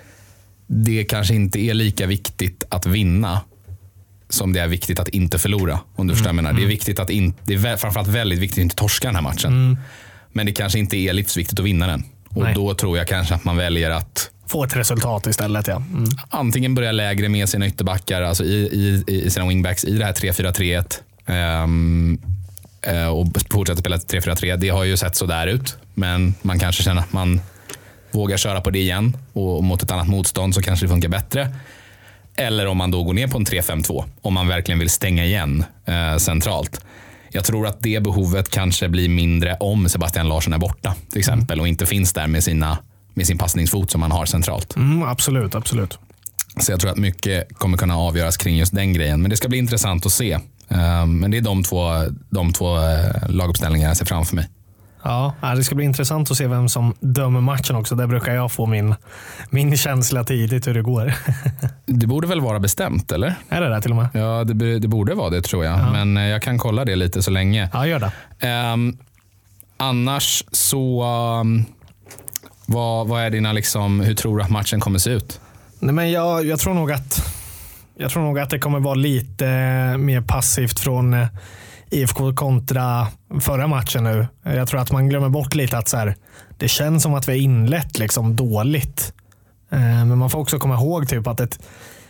[0.67, 3.41] det kanske inte är lika viktigt att vinna
[4.29, 5.81] som det är viktigt att inte förlora.
[5.97, 6.53] Om du förstår vad jag menar.
[6.53, 9.23] Det är, viktigt att in, det är framförallt väldigt viktigt att inte torska den här
[9.23, 9.79] matchen.
[10.33, 12.05] Men det kanske inte är livsviktigt att vinna den.
[12.29, 12.55] Och Nej.
[12.55, 15.67] då tror jag kanske att man väljer att Få ett resultat istället.
[15.67, 15.77] Ja.
[15.77, 16.05] Mm.
[16.31, 20.13] antingen börja lägre med sina ytterbackar, alltså i, i, i sina wingbacks i det här
[20.13, 20.85] 3-4-3.
[21.27, 22.19] ehm,
[22.83, 24.57] eh, och fortsätta spela 3-4-3.
[24.57, 27.41] Det har ju sett så där ut, men man kanske känner att man
[28.11, 31.49] vågar köra på det igen och mot ett annat motstånd så kanske det funkar bättre.
[32.37, 35.65] Eller om man då går ner på en 3-5-2, om man verkligen vill stänga igen
[35.85, 36.81] eh, centralt.
[37.33, 41.61] Jag tror att det behovet kanske blir mindre om Sebastian Larsson är borta till exempel
[41.61, 42.79] och inte finns där med, sina,
[43.20, 44.76] med sin passningsfot som man har centralt.
[44.76, 45.98] Mm, absolut, absolut.
[46.61, 49.22] Så jag tror att mycket kommer kunna avgöras kring just den grejen.
[49.22, 50.33] Men det ska bli intressant att se.
[50.68, 51.88] Eh, Men det är de två,
[52.30, 54.48] de två eh, laguppställningar jag ser framför mig.
[55.02, 57.94] Ja, ja, det ska bli intressant att se vem som dömer matchen också.
[57.94, 58.94] Där brukar jag få min,
[59.50, 61.14] min känsla tidigt hur det går.
[61.87, 63.35] Det borde väl vara bestämt, eller?
[63.48, 64.09] är det där till och med?
[64.14, 65.92] Ja, det, det borde vara det tror jag.
[65.92, 67.68] Men eh, jag kan kolla det lite så länge.
[67.72, 68.12] Ja, gör det.
[68.48, 68.96] Ehm,
[69.76, 71.04] annars så,
[71.40, 71.64] um,
[72.72, 75.40] vad, vad är dina, liksom, hur tror du att matchen kommer se ut?
[75.78, 77.35] Nej, men jag, jag, tror nog att,
[77.96, 81.26] jag tror nog att det kommer vara lite eh, mer passivt från eh,
[81.90, 83.06] IFK kontra
[83.40, 84.26] förra matchen nu.
[84.42, 86.16] Jag tror att man glömmer bort lite att så här,
[86.59, 89.12] det känns som att vi har inlett liksom dåligt.
[89.70, 91.59] Eh, men man får också komma ihåg typ att ett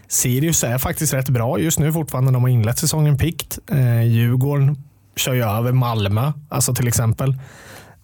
[0.08, 2.32] Sirius är faktiskt rätt bra just nu fortfarande.
[2.32, 3.58] De har inlett säsongen pikt.
[4.04, 4.76] Djurgården
[5.16, 7.34] kör ju över Malmö, alltså till exempel.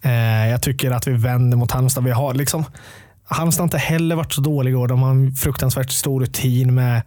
[0.01, 2.03] Eh, Jag tycker att vi vänder mot Halmstad.
[2.03, 2.65] Vi har liksom,
[3.23, 4.87] Halmstad har inte heller varit så dåliga i år.
[4.87, 7.01] De har en fruktansvärt stor rutin med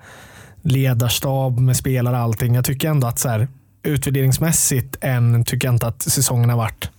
[0.62, 2.54] ledarstab, med spelare och allting.
[2.54, 3.48] Jag tycker ändå att så här,
[3.82, 6.90] utvärderingsmässigt än tycker jag inte att säsongen har varit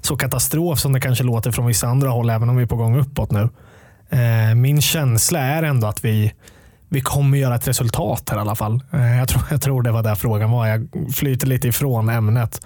[0.00, 2.76] så katastrof som det kanske låter från vissa andra håll, även om vi är på
[2.76, 3.48] gång uppåt nu.
[4.10, 6.32] Eh, Min känsla är ändå att vi,
[6.88, 8.80] vi kommer göra ett resultat här i alla fall.
[8.92, 10.66] Eh, Jag tror, jag tror det var där frågan var.
[10.66, 12.60] Jag flyter lite ifrån ämnet.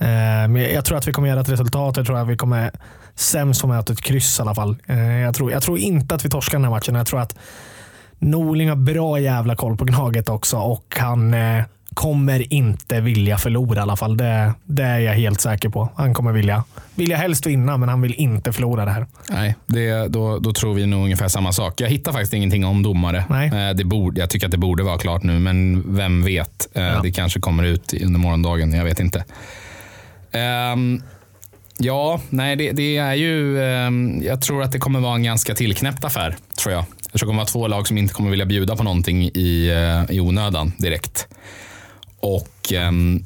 [0.00, 0.06] Eh,
[0.48, 1.96] Men jag tror att vi kommer göra ett resultat.
[1.96, 2.70] Jag tror att vi kommer
[3.14, 4.76] sämst få med ett kryss i alla fall.
[4.86, 6.94] Eh, Jag tror, jag tror inte att vi torskar den här matchen.
[6.94, 7.34] Jag tror att
[8.18, 11.62] Norling har bra jävla koll på Gnaget också och han eh,
[11.94, 14.16] kommer inte vilja förlora i alla fall.
[14.16, 15.88] Det, det är jag helt säker på.
[15.96, 19.06] Han kommer vilja, vilja helst vinna, men han vill inte förlora det här.
[19.30, 21.80] Nej, det, då, då tror vi nog ungefär samma sak.
[21.80, 23.24] Jag hittar faktiskt ingenting om domare.
[23.28, 23.74] Nej.
[23.74, 26.68] Det borde, jag tycker att det borde vara klart nu, men vem vet?
[26.72, 27.00] Ja.
[27.02, 28.72] Det kanske kommer ut under morgondagen.
[28.72, 29.24] Jag vet inte.
[30.32, 31.02] Ehm,
[31.78, 33.62] ja, nej, det, det är ju...
[33.62, 36.84] ehm, jag tror att det kommer vara en ganska tillknäppt affär, tror jag.
[37.12, 39.68] Jag tror det kommer vara två lag som inte kommer vilja bjuda på någonting i,
[39.68, 41.28] eh, i onödan direkt.
[42.20, 43.22] Och, mm,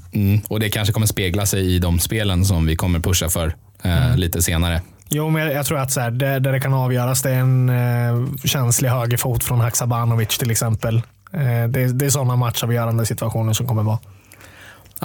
[0.48, 4.16] och det kanske kommer spegla sig i de spelen som vi kommer pusha för eh,
[4.16, 4.80] lite senare.
[5.08, 7.38] Jo, men jag, jag tror att så här, det, där det kan avgöras det är
[7.38, 10.96] en eh, känslig högerfot från Haksabanovic till exempel.
[11.32, 13.98] Eh, det, det är sådana matchavgörande situationer som kommer vara.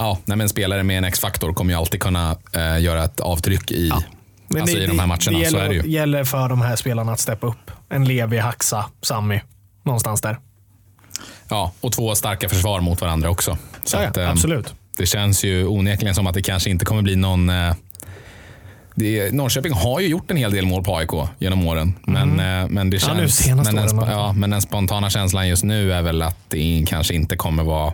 [0.00, 3.70] Ja, nej, men spelare med en X-faktor kommer ju alltid kunna eh, göra ett avtryck
[3.72, 3.90] i,
[4.48, 5.18] Men alltså det, i de här matcherna.
[5.18, 5.90] Det så gäller, är det ju.
[5.90, 7.70] gäller för de här spelarna att steppa upp.
[7.90, 9.40] En Levi, Haxa, Sami.
[9.84, 10.38] Någonstans där.
[11.48, 13.58] Ja, och två starka försvar mot varandra också.
[13.84, 14.74] Så Ja, att, ja, eh, absolut.
[14.98, 17.50] Det känns ju onekligen som att det kanske inte kommer bli någon...
[17.50, 17.74] Eh,
[18.94, 21.94] det, Norrköping har ju gjort en hel del mål på AIK genom åren.
[22.02, 23.36] Men, eh, men det Ja, känns...
[23.36, 24.10] senaste men, den, också.
[24.10, 27.92] ja, men den spontana känslan just nu är väl att det kanske inte kommer vara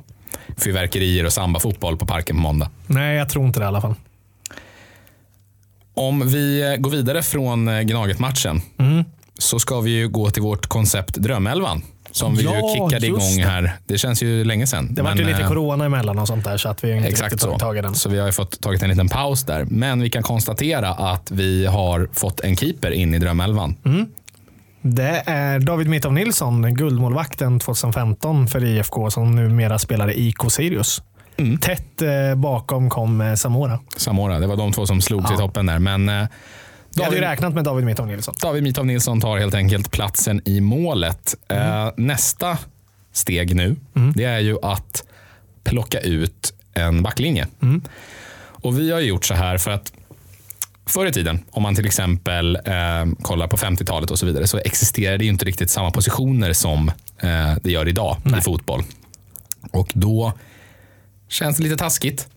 [0.57, 2.71] fyrverkerier och sambafotboll på parken på måndag.
[2.87, 3.95] Nej, jag tror inte det i alla fall.
[5.95, 9.05] Om vi går vidare från eh, Gnaget-matchen Mm.
[9.39, 11.83] så ska vi ju gå till vårt koncept Drömelvan.
[12.11, 13.51] Som vi ju Ja, kickade just igång det.
[13.51, 13.73] här.
[13.87, 14.95] Det känns ju länge sedan.
[14.95, 17.23] Det var ju lite eh, corona emellan och sånt där så att vi inte Exakt
[17.33, 17.47] riktigt så.
[17.47, 17.95] tagit tag i den.
[17.95, 19.65] Så vi har ju fått tagit en liten paus där.
[19.71, 23.75] Men vi kan konstatera att vi har fått en keeper in i drömelvan.
[23.85, 24.07] Mm.
[24.95, 31.03] Det är David Mitov Nilsson, guldmålvakten 2015 för IFK som numera spelar i IK Sirius.
[31.37, 31.59] Mm.
[31.59, 33.79] Tätt eh, bakom kom eh, Samora.
[33.97, 35.79] Samora, det var de två som slogs i toppen där.
[35.79, 36.29] Men eh, Jag hade
[36.99, 38.35] ju David, räknat med David Mitov Nilsson.
[38.43, 41.35] David Mitov Nilsson tar helt enkelt platsen i målet.
[41.49, 42.59] Eh, nästa
[43.13, 43.77] steg nu,
[44.15, 45.05] det är ju att
[45.65, 47.47] plocka ut en backlinje.
[48.39, 49.93] Och vi har gjort så här för att
[50.87, 54.59] Förr i tiden, om man till exempel eh, kollar på 50-talet och så vidare, så
[54.59, 58.83] existerade ju inte riktigt samma positioner som eh, det gör idag i fotboll.
[59.73, 60.33] Och då
[61.29, 62.29] känns det lite taskigt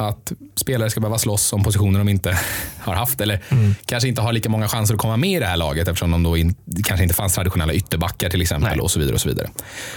[0.00, 2.38] att spelare ska behöva slåss om positioner de inte
[2.80, 3.40] har haft eller
[3.86, 6.22] kanske inte har lika många chanser att komma med i det här laget eftersom de
[6.22, 8.80] då in, kanske inte fanns traditionella ytterbackar till exempel Nej.
[8.80, 9.14] och så vidare.
[9.14, 9.48] och Så vidare.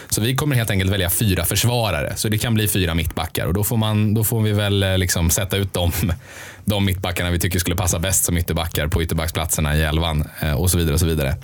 [0.10, 2.14] Så vi kommer helt enkelt välja fyra försvarare.
[2.16, 4.98] Så det kan bli fyra mittbackar och då får, man, då får vi väl eh,
[4.98, 5.92] liksom sätta ut de,
[6.66, 10.72] de mittbackarna vi tycker skulle passa bäst som ytterbackar på ytterbacksplatserna i elvan eh, och
[10.72, 10.94] så vidare.
[10.94, 11.36] och så vidare.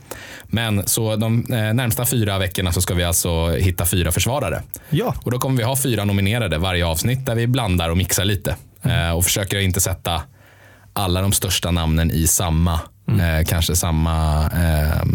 [0.43, 4.61] Men så de eh, närmsta fyra veckorna så ska vi alltså hitta fyra försvarare.
[4.89, 8.25] Ja, Och då kommer vi ha fyra nominerade varje avsnitt där vi blandar och mixar
[8.25, 8.55] lite.
[8.83, 10.21] Eh, och försöker inte sätta
[10.93, 15.05] alla de största namnen i samma, eh, kanske samma, eh,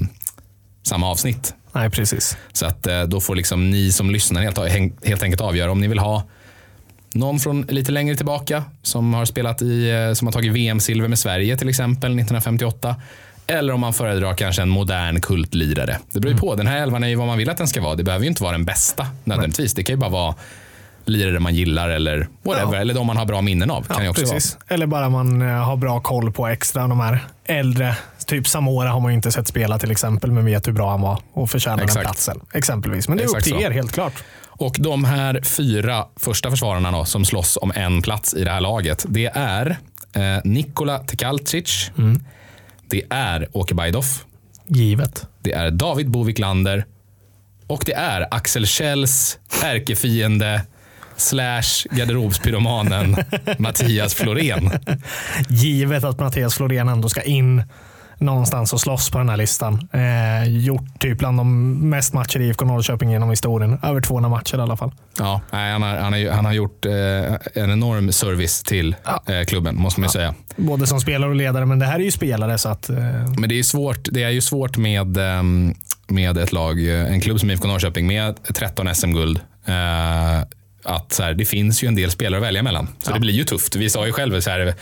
[0.82, 1.54] samma avsnitt.
[1.72, 2.36] nej precis.
[2.52, 4.58] Så att då får liksom ni som lyssnar helt,
[5.04, 6.22] helt enkelt avgöra om ni vill ha
[7.14, 11.18] någon från lite längre tillbaka som har spelat i, eh, som har tagit VM-silver med
[11.18, 12.96] Sverige till exempel 1958.
[13.46, 15.98] Eller om man föredrar kanske en modern kultlirare.
[16.12, 16.54] Det beror ju på.
[16.54, 17.94] Den här elvan är ju vad man vill att den ska vara.
[17.94, 19.74] Det behöver ju inte vara den bästa nödvändigtvis.
[19.74, 20.34] Det kan ju bara vara
[21.04, 22.74] lirare man gillar eller whatever.
[22.74, 22.80] Ja.
[22.80, 23.82] Eller de man har bra minnen av.
[23.82, 24.58] kan ju också precis.
[24.68, 27.96] Eller bara man eh, har bra koll på extra de här äldre.
[28.26, 31.00] Typ Samora har man ju inte sett spela till exempel, men vet hur bra han
[31.00, 32.04] var och förtjänar den Exakt.
[32.04, 32.40] platsen.
[32.52, 33.08] Exempelvis.
[33.08, 34.24] Men det är Exakt upp till er helt klart.
[34.58, 38.60] Och de här fyra första försvararna då, som slåss om en plats i det här
[38.60, 39.76] laget, det är
[40.12, 41.90] eh, Nikola Tekalcic,
[42.88, 44.04] det är Åke Bajdov,
[44.66, 45.26] Givet.
[45.42, 46.84] det är David Boviklander
[47.66, 50.62] och det är Axel Kjells ärkefiende
[51.16, 53.16] slash garderobspyromanen
[53.58, 54.70] Mattias Florén.
[55.48, 57.62] Givet att Mattias Florén ändå ska in
[58.22, 59.88] någonstans och slåss på den här listan.
[59.92, 63.78] Eh, gjort typ bland de mest matcher i IFK Norrköping genom historien.
[63.82, 64.92] Över 200 matcher i alla fall.
[65.18, 66.92] Ja, nej, han, har, han, har, han har gjort eh,
[67.62, 68.96] en enorm service till
[69.28, 70.34] eh, klubben, måste man ju säga.
[70.56, 72.90] Både som spelare och ledare, men det här är ju spelare så att...
[72.90, 72.96] Eh,
[73.38, 75.74] Men det är, svårt, det är ju svårt med, ehm,
[76.06, 79.40] med ett lag, eh, en klubb som IFK Norrköping med 13 SM-guld.
[79.66, 80.40] eh,
[80.84, 82.88] Att så här, det finns ju en del spelare att välja mellan.
[83.02, 83.76] Så det blir ju tufft.
[83.76, 84.74] Vi sa ju själva så här,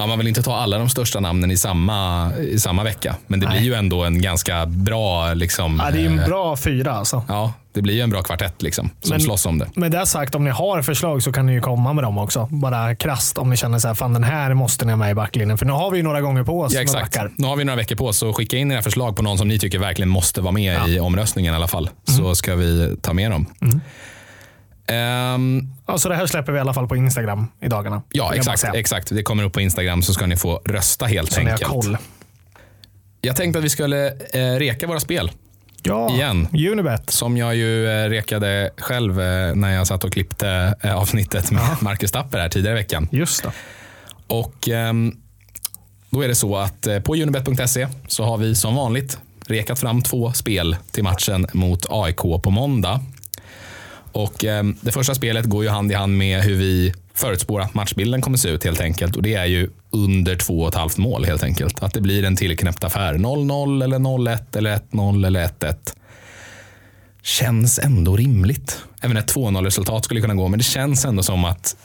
[0.00, 3.16] ja, man vill inte ta alla de största namnen i samma, i samma vecka.
[3.26, 3.58] Men det Nej.
[3.58, 7.22] blir ju ändå en ganska bra, liksom, ja, det är en eh, bra fyra alltså.
[7.28, 9.68] ja, det blir ju en bra kvartett liksom, som Men- slåss om det.
[9.74, 12.48] Med det sagt, om ni har förslag så kan ni ju komma med dem också.
[12.50, 15.14] Bara krasst om ni känner så här, fan den här måste ni ha med i
[15.14, 15.58] backlinjen.
[15.58, 17.18] För nu har vi ju några gånger på oss Ja, exakt.
[17.36, 19.48] Nu har vi några veckor på oss, så skicka in era förslag på någon som
[19.48, 21.90] ni tycker verkligen måste vara med i omröstningen i alla fall.
[22.04, 23.46] Så ska vi ta med dem.
[23.60, 23.80] Ehm,
[25.86, 28.02] Ja, så det här släpper vi i alla fall på Instagram i dagarna.
[28.12, 29.08] Ja, exakt, exakt.
[29.14, 31.70] Det kommer upp på Instagram så ska ni få rösta helt Så ni har enkelt.
[31.70, 31.96] koll.
[33.20, 35.30] Jag tänkte att vi skulle eh, reka våra spel.
[35.82, 36.48] Ja, Igen.
[36.52, 37.10] Unibet.
[37.10, 41.62] Som jag ju eh, rekade själv eh, när jag satt och klippte eh, avsnittet med
[41.80, 43.08] Marcus Tapper här tidigare i veckan.
[43.12, 43.52] Just det.
[44.26, 45.16] Och ehm,
[46.10, 50.02] då är det så att eh, på unibet.se så har vi som vanligt rekat fram
[50.02, 53.00] två spel till matchen mot AIK på måndag.
[54.12, 57.74] Och eh, det första spelet går ju hand i hand med hur vi förutspår att
[57.74, 59.16] matchbilden kommer se ut helt enkelt.
[59.16, 61.82] Och det är ju under 2,5 mål helt enkelt.
[61.82, 63.14] Att det blir en tillknäppt affär.
[63.14, 65.74] 0-0 eller 0-1 eller 1-0 eller 1-1.
[67.22, 68.84] Känns ändå rimligt.
[69.00, 71.76] Även ett 2-0 resultat skulle kunna gå, men det känns ändå som att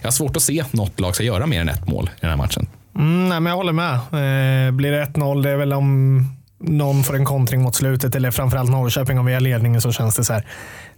[0.00, 2.30] jag har svårt att se något lag ska göra mer än ett mål i den
[2.30, 2.66] här matchen.
[2.96, 3.94] Mm, nej, men jag håller med.
[3.94, 8.30] Eh, blir det 1-0, det är väl om någon får en kontring mot slutet, eller
[8.30, 10.46] framförallt Norrköping om vi har ledningen så känns det så här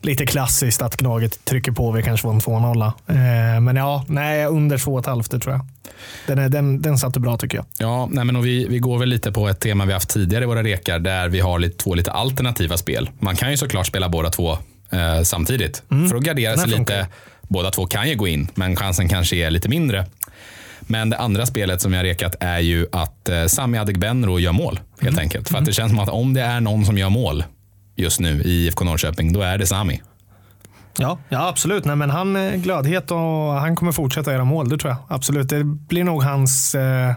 [0.03, 1.91] lite klassiskt att Gnaget trycker på.
[1.91, 2.87] Vi kanske får en 2-0.
[3.07, 5.67] Eh, men ja, nej, under 2,5 tror jag.
[6.27, 7.67] Den, är, den, den satte bra tycker jag.
[7.79, 10.45] Ja, nej men och vi, vi går väl lite på ett tema vi haft tidigare
[10.45, 13.11] i våra rekar där vi har lite, två lite alternativa spel.
[13.19, 14.59] Man kan ju såklart spela båda två
[14.91, 17.07] eh, samtidigt för att gardera sig lite.
[17.49, 20.07] Båda två kan ju gå in, men chansen kanske är lite mindre.
[20.91, 24.81] Men det andra spelet som jag rekat är ju att eh, Sami Adegbenro gör mål.
[25.01, 25.49] Helt enkelt.
[25.49, 27.45] För att det känns som att om det är någon som gör mål
[27.97, 30.01] just nu i IFK Norrköping, då är det Sami.
[30.99, 31.85] Ja, ja absolut.
[31.85, 33.19] Nej, men han är glödhet och
[33.53, 34.69] han kommer fortsätta göra mål.
[34.69, 34.99] Det tror jag.
[35.09, 35.49] Absolut.
[35.49, 37.13] Det blir nog hans eh,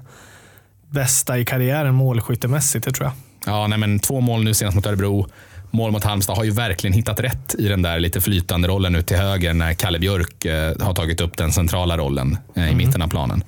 [0.90, 2.86] bästa i karriären målskyttemässigt.
[2.86, 3.14] Det tror jag.
[3.54, 5.28] Ja, nej, men två mål nu senast mot Örebro.
[5.72, 9.08] Mål mot Halmstad har ju verkligen hittat rätt i den där lite flytande rollen ut
[9.08, 13.02] till höger när Kalle Björk eh, har tagit upp den centrala rollen eh, i mitten
[13.02, 13.44] av planen.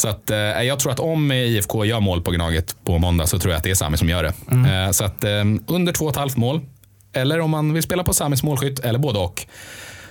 [0.00, 3.38] Så att, eh, jag tror att om IFK gör mål på Gnaget på måndag så
[3.38, 4.32] tror jag att det är Sami som gör det.
[4.70, 6.60] Eh, så att eh, under 2,5 mål,
[7.12, 9.46] eller om man vill spela på Samis målskytt, eller både och.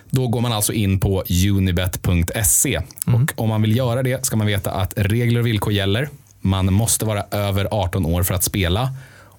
[0.10, 1.24] Då går man alltså in på
[1.56, 2.82] unibet.se.
[3.06, 6.10] Och om man vill göra det ska man veta att regler och villkor gäller.
[6.42, 8.90] Man måste vara över 18 år för att spela.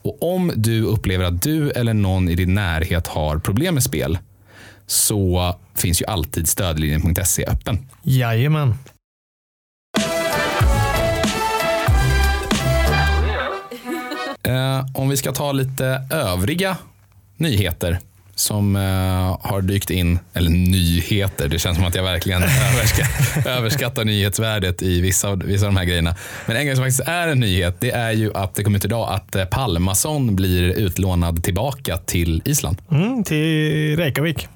[0.02, 4.18] Och om du upplever att du eller någon i din närhet har problem med spel
[4.86, 7.78] så finns ju alltid stödlinjen.se öppen.
[8.02, 8.74] Jajamän.
[15.00, 16.76] Om vi ska ta lite övriga
[17.36, 17.98] nyheter
[18.34, 18.82] som eh,
[19.40, 23.06] har dykt in, eller nyheter, det känns som att jag verkligen överska,
[23.50, 26.14] överskattar nyhetsvärdet i vissa, vissa av de här grejerna.
[26.46, 28.84] Men en grej som faktiskt är en nyhet, det är ju att det kom ut
[28.84, 32.76] idag att eh, Palmason blir utlånad tillbaka till Island.
[32.90, 34.48] Mm, till Reykjavik.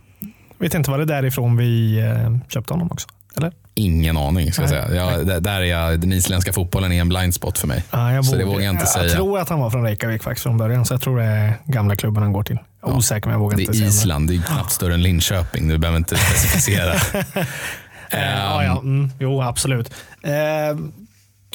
[0.58, 3.08] Vet inte vad det är därifrån vi eh, köpte honom också.
[3.36, 3.52] Eller?
[3.76, 4.94] Ingen aning, ska jag säga.
[4.94, 7.84] Jag, där- där är jag, den isländska fotbollen är en blind spot för mig.
[7.90, 9.04] Ja, jag så det vågar- jag inte säga.
[9.04, 11.54] Jag tror att han var från Reykjavik faktiskt från början, så jag tror det är
[11.64, 12.58] gamla klubben han går till.
[12.86, 13.88] Är osäker, men jag vågar Det inte är säga.
[13.88, 15.68] Island, det är knappt större än Linköping.
[15.68, 16.94] Du behöver inte specificera.
[18.10, 19.94] Eh, ja, ja, mm, jo, absolut.
[20.22, 20.32] Eh,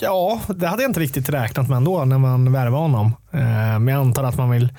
[0.01, 3.15] ja, det hade jag inte riktigt räknat med ändå när man värvade honom.
[3.33, 3.39] Eh,
[3.79, 4.69] men jag antar att man vill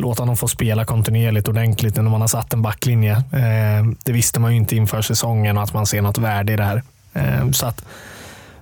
[0.00, 3.12] låta honom få spela kontinuerligt ordentligt när man har satt en backlinje.
[3.12, 6.56] Eh, det visste man ju inte inför säsongen och att man ser något värde i
[6.56, 6.82] det här.
[7.12, 7.84] Eh, så att,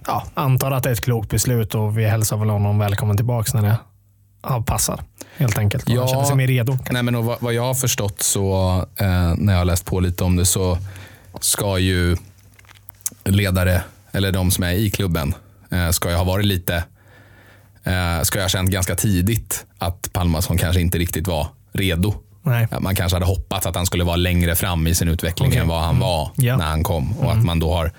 [0.07, 3.61] ja, antar att det är ett klokt beslut och vi hälsar väl honom välkommen tillbaka
[3.61, 3.77] när det
[4.43, 5.01] ja, passar.
[5.37, 5.85] Helt enkelt.
[5.85, 6.09] Och han Ja.
[6.09, 6.79] känner sig mer redo.
[6.91, 10.25] Nej, men vad, vad jag har förstått så, eh, när jag har läst på lite
[10.25, 10.79] om det, så
[11.41, 12.17] ska ju
[13.25, 15.35] ledare, eller de som är i klubben,
[15.71, 16.85] eh, ska ju ha varit lite,
[17.87, 22.15] eh, ska jag ha känt ganska tidigt att Palmason kanske inte riktigt var redo.
[22.43, 22.69] Nej.
[22.81, 25.61] Man kanske hade hoppats att han skulle vara längre fram i sin utveckling Okej.
[25.61, 26.45] än vad han var Ja.
[26.55, 26.59] Mm.
[26.59, 27.19] när han kom.
[27.19, 27.93] Och att man då har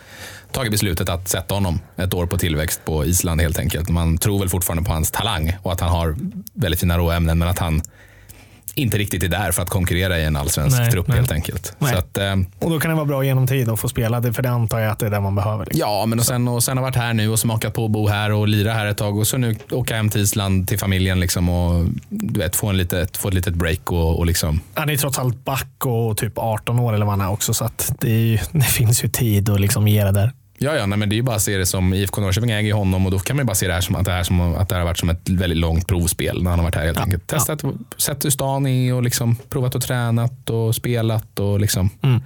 [0.52, 3.90] tagit beslutet att sätta honom ett år på tillväxt på Island helt enkelt.
[3.90, 6.16] Man tror väl fortfarande på hans talang och att han har
[6.54, 7.82] väldigt fina råämnen men att han
[8.78, 11.18] inte riktigt är där för att konkurrera i en allsvensk Nej, trupp nej.
[11.18, 11.76] helt enkelt.
[11.80, 14.44] Att, eh, Och då kan det vara bra genom tid att få spela, det- för
[14.44, 15.66] det antar jag att det är det man behöver.
[15.66, 15.80] Liksom.
[15.80, 18.08] ja, men och sen, och sen har varit här nu och smakat på att bo
[18.08, 21.20] här och lira här ett tag och så nu åka hem till Island till familjen
[21.20, 24.90] liksom och du vet, få, en litet, få ett litet break och, och liksom Han
[24.90, 28.10] är trots allt back och typ 18 år eller vad han är också, så det,
[28.10, 30.32] ju, det finns ju tid att liksom ge det där.
[30.60, 33.06] Ja, ja nej, men det är bara att se det som IFK Norrköping äger honom
[33.06, 34.76] och då kan man bara se det här som att det här, som, att det
[34.76, 37.28] här har varit som ett väldigt långt provspel när han har varit här helt enkelt.
[37.28, 37.62] Testat,
[37.98, 42.22] sett hur stan är och liksom provat och tränat och spelat och liksom Mm.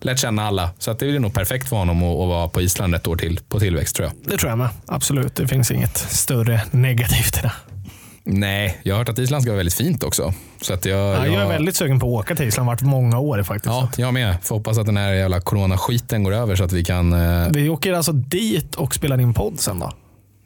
[0.00, 0.70] lärt känna alla.
[0.78, 3.16] Så att det är nog perfekt för honom att, att vara på Island ett år
[3.16, 4.32] till på tillväxt tror jag.
[4.32, 4.68] Det tror jag med.
[4.86, 5.34] Absolut.
[5.34, 7.52] Det finns inget större negativt i det.
[8.28, 10.34] Nej, jag har hört att Island ska vara väldigt fint också.
[10.60, 12.66] Så att jag, Ja, jag är väldigt sugen på att åka till Island.
[12.66, 13.66] varit många år faktiskt.
[13.74, 14.36] Ja, jag med.
[14.42, 17.12] Får hoppas att den här jävla coronaskiten går över så att vi kan...
[17.12, 19.92] eh, Vi åker alltså dit och spelar in podd sen då.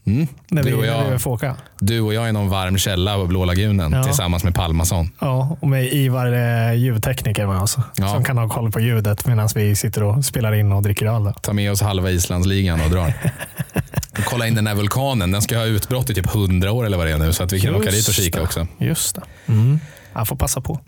[0.06, 1.56] Mm, När vi, du, och när vi jag, får åka.
[1.78, 4.04] du och jag i någon varm källa på Blå lagunen Ja.
[4.04, 5.10] tillsammans med Palmason.
[5.18, 7.76] Ja, och med Ivar eh, ljudtekniker med oss.
[7.96, 8.08] Ja.
[8.08, 11.32] Som kan ha koll på ljudet medan vi sitter och spelar in och dricker öl.
[11.42, 13.12] Ta med oss halva Islandsligan och drar.
[14.18, 15.30] Och Kolla in den här vulkanen.
[15.30, 17.32] Den ska ha utbrott i typ 100 år eller vad det är nu.
[17.32, 18.44] Så att vi kan åka dit och kika det.
[18.44, 18.66] också.
[18.78, 19.22] Just det.
[19.52, 19.80] Mm.
[20.12, 20.80] Jag får passa på.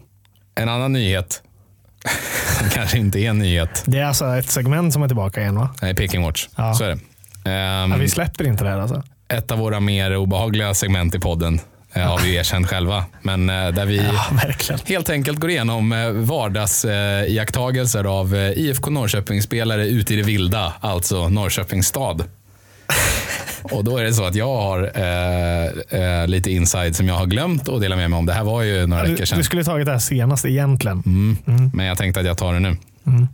[0.55, 1.43] En annan nyhet.
[2.59, 3.83] som kanske inte är en nyhet.
[3.87, 5.75] Det är alltså ett segment som är tillbaka igen va?
[5.83, 6.49] Nej, Peking Watch.
[6.57, 6.75] Ja.
[6.75, 6.99] Så är det.
[7.45, 9.03] Ehm, Ja, vi släpper inte det här alltså.
[9.29, 11.61] ett av våra mer obehagliga segment i podden
[11.93, 13.05] eh, har vi erkänt själva.
[13.23, 13.97] Men eh, där vi
[14.69, 21.29] Ja, helt enkelt går igenom eh, vardagsiakttagelser av IFK Norrköping-spelare ute i det vilda, alltså
[21.29, 22.25] Norrköpings stad.
[23.63, 24.83] Och då är det så att jag har
[25.91, 28.27] eh, lite inside som jag har glömt att dela med mig om.
[28.27, 29.39] Det här var ju några veckor sedan.
[29.39, 31.03] du skulle tagit det här senast egentligen.
[31.07, 31.71] Mm.
[31.75, 32.77] Men jag tänkte att jag tar det nu.
[33.07, 33.29] Mm.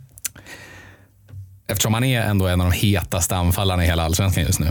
[1.69, 4.67] Eftersom han är ändå en av de hetaste anfallarna i hela allsvenskan just nu.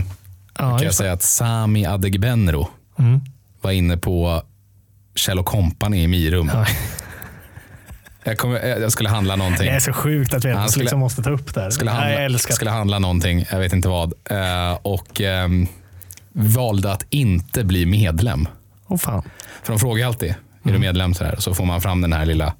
[0.57, 2.67] Ja, kan jag säga att Sami Adegbenro
[2.99, 3.21] Mm.
[3.61, 4.41] var inne på
[5.15, 6.51] Kjell Company i Mirum.
[6.53, 6.65] Ja.
[8.23, 9.65] Jag, kommer, jag skulle handla någonting.
[9.65, 11.69] Det är så sjukt att vi ens skulle- liksom måste ta upp det här.
[11.69, 14.13] skulle jag handla, älskar skulle handla någonting, jag vet inte vad.
[14.29, 15.67] Eh, och ehm,
[16.33, 18.47] valde att inte bli medlem.
[18.87, 19.23] Åh fan.
[19.63, 20.29] För de frågar alltid,
[20.63, 21.13] är du medlem?
[21.13, 22.53] Så, här, så får man fram den här lilla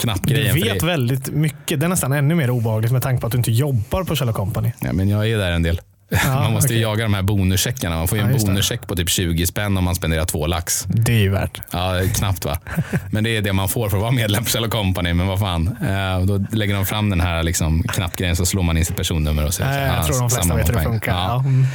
[0.00, 0.56] knappgrejen.
[0.56, 1.80] för vet väldigt mycket.
[1.80, 4.32] Det är nästan ännu mer obehagligt med tanke på att du inte jobbar på Kjell
[4.32, 4.72] Company.
[4.80, 5.80] Ja, men jag är där en del.
[6.26, 6.82] man måste ju okej.
[6.82, 7.96] jaga de här bonuscheckarna.
[7.96, 10.84] Man får ju Ja, en bonuscheck på typ 20 spänn om man spenderar två lax.
[10.88, 11.60] Det är ju värt.
[11.70, 12.58] Ja, knappt va.
[13.10, 15.12] Men det är det man får för att vara medlem på Kjell Company.
[15.12, 15.76] Men vad fan.
[15.82, 19.42] Eh, då lägger de fram den här liksom, knappgrejen så slår man in sitt personnummer
[19.46, 21.12] och Nej, så, jag ah, tror de flesta vet hur det funkar.
[21.12, 21.26] Ja.
[21.26, 21.44] Ja.
[21.48, 21.66] Mm.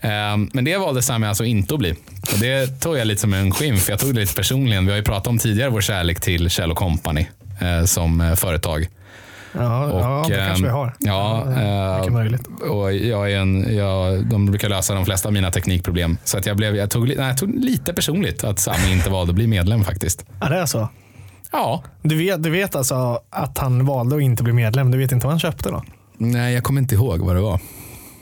[0.00, 1.94] Eh, Men det valde Sami alltså inte att bli.
[2.32, 3.88] Och det tog jag lite som en skymf.
[3.88, 4.84] Jag tog det lite personligen.
[4.84, 7.26] Vi har ju pratat om tidigare vår kärlek till Kjell Company eh,
[7.84, 8.88] som eh, företag.
[9.52, 10.94] Ja, Och, ja, det kanske vi ehm, har.
[10.98, 11.46] Ja,
[11.92, 12.46] eh, mycket möjligt.
[12.70, 16.18] och jag är en, jag, de brukar lösa de flesta av mina teknikproblem.
[16.24, 19.30] Så att jag, blev, jag, tog, nej, jag tog lite personligt att Sami inte valde
[19.30, 20.24] att bli medlem faktiskt.
[20.40, 20.88] Ja, det är så.
[21.52, 24.90] Ja, Du vet, du vet alltså att han valde att inte bli medlem.
[24.90, 25.82] Du vet inte vad han köpte då?
[26.18, 27.60] nej jag kommer inte ihåg vad det var.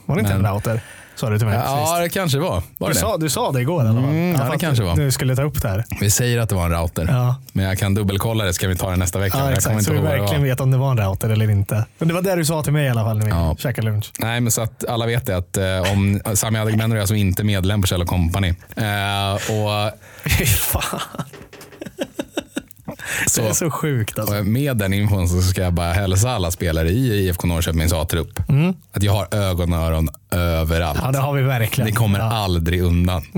[0.06, 0.80] Var det inte Men- en router?
[1.16, 2.02] Sa du till mig Ja, sist.
[2.02, 2.62] det kanske var.
[2.78, 3.80] Var Du det sa, du sa det igår.
[3.80, 4.96] Mm, ja, för det kanske var.
[4.96, 5.84] Du skulle ta upp det här.
[6.00, 7.06] Vi säger att det var en router.
[7.10, 7.36] Ja.
[7.52, 9.38] Men jag kan dubbelkolla det, ska vi ta det nästa vecka.
[9.38, 9.84] Ja, exakt.
[9.84, 11.84] Så vi verkligen vet om det var en router eller inte.
[11.98, 13.56] Men det var det du sa till mig i alla fall när vi Ja.
[13.58, 14.12] käkade lunch.
[14.18, 17.44] Nej, men så att alla vet det att eh, om Sami Adegbenro är alltså inte
[17.44, 18.48] medlem på Kjell Company.
[18.76, 19.90] Eh, och
[20.46, 21.00] fan.
[23.26, 24.42] Så, Det är så sjukt alltså.
[24.42, 28.40] Med den infon så ska jag bara hälsa alla spelare i IFK Norrköpings A-trupp
[28.92, 31.00] att jag har ögon och öron överallt.
[31.02, 31.90] Ja, det har vi verkligen.
[31.90, 32.24] Ni kommer ja.
[32.24, 33.22] aldrig undan.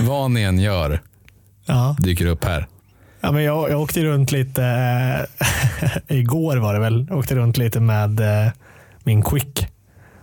[0.00, 1.00] Vad ni än gör
[1.66, 1.96] Ja.
[1.98, 2.66] dyker upp här.
[3.20, 4.64] Ja, men jag, jag åkte runt lite,
[5.80, 8.52] eh, igår var det väl, åkte runt lite med eh,
[9.04, 9.66] min quick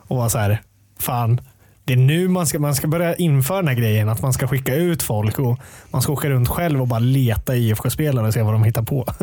[0.07, 0.61] och var så här,
[0.99, 1.41] fan,
[1.87, 4.47] det är nu man ska, man ska börja införa den här grejen att man ska
[4.47, 5.59] skicka ut folk och
[5.91, 9.05] man ska åka runt själv och bara leta IFK-spelare och se vad de hittar på.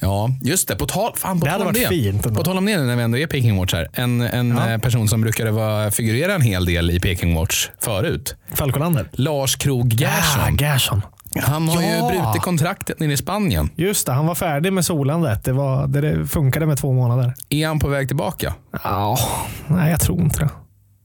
[0.00, 0.76] Ja, just det.
[0.76, 1.88] På tal, fan, på Det hade varit det.
[1.88, 2.38] fint ändå.
[2.38, 3.88] På tal om det när vi ändå är Peking Watch här.
[3.92, 4.70] En, en Ja.
[4.70, 8.36] eh, person som brukade vara, figurera en hel del i Peking Watch förut.
[8.54, 9.08] Falkolander.
[9.12, 10.40] Lars Krog Gerson.
[10.42, 11.02] Ah, Gerson.
[11.42, 12.12] Han har Ja.
[12.12, 13.70] ju brutit kontraktet nere i Spanien.
[13.76, 15.44] Just det, han var färdig med solandet.
[15.44, 17.34] Det, var, det funkade med två månader.
[17.48, 18.54] Är han på väg tillbaka?
[18.84, 19.18] Ja,
[19.66, 20.48] nej jag tror inte det.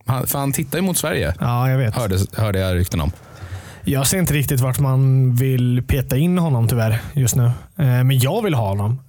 [0.09, 1.33] Han, för han tittar ju mot Sverige.
[1.39, 1.95] Ja, jag vet.
[1.95, 3.11] Hörde, hörde jag rykten om.
[3.83, 7.43] Jag ser inte riktigt vart man vill peta in honom tyvärr just nu.
[7.45, 8.99] Eh, Men jag vill ha honom.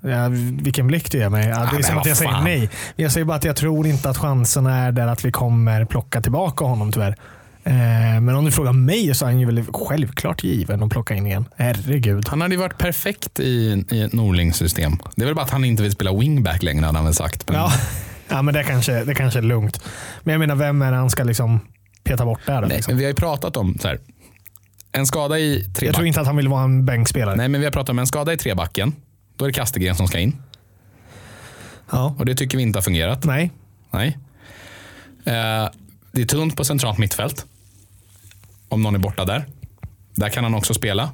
[0.63, 1.47] Vilken blick du ger mig.
[1.47, 2.45] Det är som att jag säger fan.
[2.45, 2.71] nej.
[2.97, 6.21] Jag säger bara att jag tror inte att chanserna är där att vi kommer plocka
[6.21, 7.17] tillbaka honom tyvärr.
[7.65, 7.75] Eh,
[8.21, 11.27] Men om du frågar mig så är han ju väl självklart given att plocka in
[11.27, 11.45] igen.
[11.57, 12.29] Herregud.
[12.29, 14.99] Han hade ju varit perfekt i, i ett Norlings system.
[15.17, 17.49] Det är väl bara att han inte vill spela wingback längre hade han väl sagt.
[17.49, 17.73] Men Ja,
[18.31, 19.85] ja men det kanske, det kanske är lugnt.
[20.23, 21.61] Men jag menar, vem är det han ska liksom
[22.05, 22.61] peta bort där?
[22.61, 22.91] Nej, liksom?
[22.93, 23.99] men vi har ju pratat om så här,
[24.93, 26.07] en skada i Jag tror trebacken.
[26.07, 27.37] inte att han vill vara en bänkspelare.
[27.37, 28.95] Nej, men vi har pratat om en skada i trebacken.
[29.37, 30.37] Då är det Kastegren som ska in.
[31.91, 32.15] Ja.
[32.19, 33.25] Och det tycker vi inte har fungerat.
[33.25, 33.51] Nej.
[33.91, 34.19] Nej.
[35.25, 35.69] Eh,
[36.13, 37.47] det är tunt på centralt mittfält.
[38.69, 39.45] Om någon är borta där.
[40.15, 41.11] Där kan han också spela.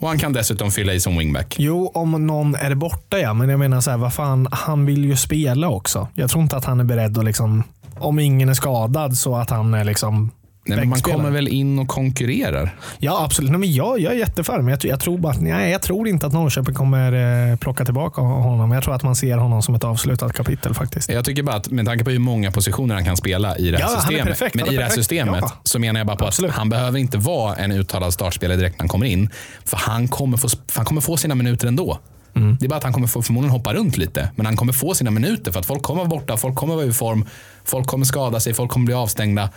[0.00, 1.56] Och han kan dessutom fylla i som wingback.
[1.58, 3.34] Jo, om någon är borta ja.
[3.34, 6.08] Men jag menar så här, vad fan, han vill ju spela också.
[6.14, 7.62] Jag tror inte att han är beredd att liksom,
[7.98, 10.30] om ingen är skadad så att han är liksom
[10.64, 12.74] Nej, man kommer väl in och konkurrerar.
[12.98, 13.50] Ja, absolut.
[13.50, 15.82] Nej, men jag, jag är jätteför, men jag, tror- jag, tror bara, att- nej, jag
[15.82, 18.72] tror inte att Norrköping kommer eh, plocka tillbaka honom.
[18.72, 21.10] Jag tror att man ser honom som ett avslutat kapitel faktiskt.
[21.10, 23.76] Jag tycker bara att med tanke på hur många positioner han kan spela i det
[23.78, 24.26] här Ja, han är systemet.
[24.26, 25.52] perfekt, men i det här systemet Ja.
[25.64, 26.50] så menar jag bara på Absolut.
[26.50, 29.30] att han behöver inte vara en uttalad startspelare direkt när han kommer in.
[29.64, 31.98] För han kommer få, han kommer få sina minuter ändå.
[32.36, 32.56] Mm.
[32.60, 34.30] Det är bara att han kommer få, förmodligen hoppa runt lite.
[34.36, 36.84] Men han kommer få sina minuter för att folk kommer vara borta, folk kommer vara
[36.84, 37.24] ur form,
[37.64, 39.50] folk kommer skada sig, folk kommer bli avstängda.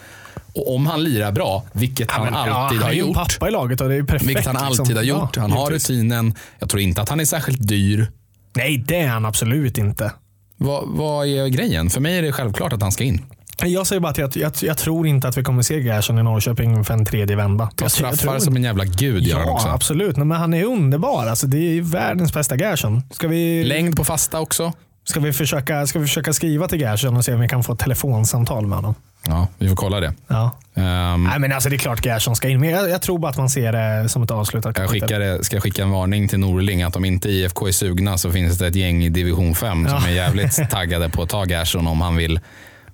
[0.56, 3.16] Och om han lirar bra, vilket han alltid ja, har han är gjort.
[3.16, 4.30] pappa i laget och det är perfekt.
[4.30, 4.84] Vilket han liksom.
[4.84, 5.36] alltid har gjort.
[5.36, 6.34] Ja, han har rutinen.
[6.60, 8.12] Jag tror inte att han är särskilt dyr.
[8.56, 10.12] Nej, det är han absolut inte.
[10.58, 11.90] Vad, vad är grejen?
[11.90, 13.22] För mig är det självklart att han ska in.
[13.64, 16.24] Jag säger bara att jag, jag, jag tror inte att vi kommer se Gerson i
[16.24, 17.70] Norrköping för en tredje vända.
[17.76, 19.68] Ta straffar som en jävla gud gör han Ja, också.
[19.68, 20.18] absolut.
[20.18, 21.28] Nej, Men han är underbar.
[21.28, 23.02] Alltså, det är världens bästa Gerson.
[23.12, 24.74] Ska vi, Längd på fasta också.
[25.04, 27.74] Ska, vi försöka, ska vi försöka skriva till Gerson och se om vi kan få
[27.74, 28.96] ett telefonsamtal med honom?
[29.28, 30.14] Ja, vi får kolla det.
[30.28, 30.52] Ja.
[30.76, 33.32] Ehm, Nej, men alltså, det är klart Gerson ska in, men jag, jag tror bara
[33.32, 35.08] att man ser det som ett avslutat jag kapitel.
[35.10, 38.32] skickar, det- ska skicka en varning till Norling att om inte IFK är sugna så
[38.32, 40.08] finns det ett gäng i division 5 som Ja.
[40.08, 42.40] är jävligt taggade på att ta Gerson om han vill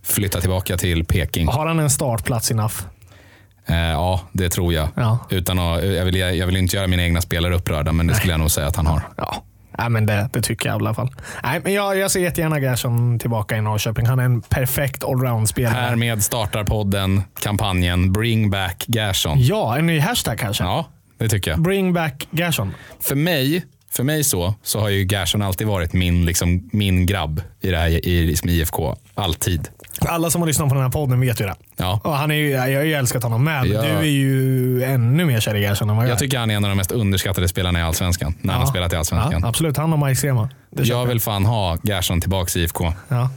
[0.03, 1.47] flytta tillbaka till Peking.
[1.47, 2.76] Har han en startplats enough?
[3.68, 4.88] Eh, ja, det tror jag.
[4.95, 5.20] Ja.
[5.30, 8.34] Utan att, jag, vill, jag vill inte göra mina egna spelare upprörda, men det skulle
[8.34, 9.01] jag nog säga att han har.
[9.18, 9.43] Ja.
[9.80, 11.09] Nej, men det, det tycker jag i alla fall.
[11.43, 14.05] Nej, men jag, jag ser jättegärna Gerson tillbaka i Norrköping.
[14.05, 15.73] Han är en perfekt allround-spelare.
[15.73, 19.38] Härmed startar podden kampanjen Bring Back Gerson.
[19.41, 20.63] Ja, en ny hashtag kanske.
[20.63, 21.61] Ja, det tycker jag.
[21.61, 22.73] Bring back Gerson.
[22.99, 27.41] För mig, för mig så, så har ju Gerson alltid varit min, liksom, min grabb
[27.61, 28.95] i, det här, i liksom IFK.
[29.15, 29.69] Alltid.
[30.07, 31.55] Alla som har lyssnat på den här podden vet ju det.
[31.77, 31.99] Ja.
[32.03, 33.65] Och han är ju, jag har ju älskat honom med.
[33.67, 33.81] Ja.
[33.81, 36.55] Du är ju ännu mer kär i Gerson än vad jag, Jag tycker han är
[36.55, 38.33] en av de mest underskattade spelarna i Allsvenskan.
[38.41, 39.39] När han har spelat i Allsvenskan.
[39.41, 40.49] Ja, absolut, han och Mike Sema.
[40.71, 42.93] Jag vill fan ha Gerson tillbaka i IFK.
[43.07, 43.29] Ja,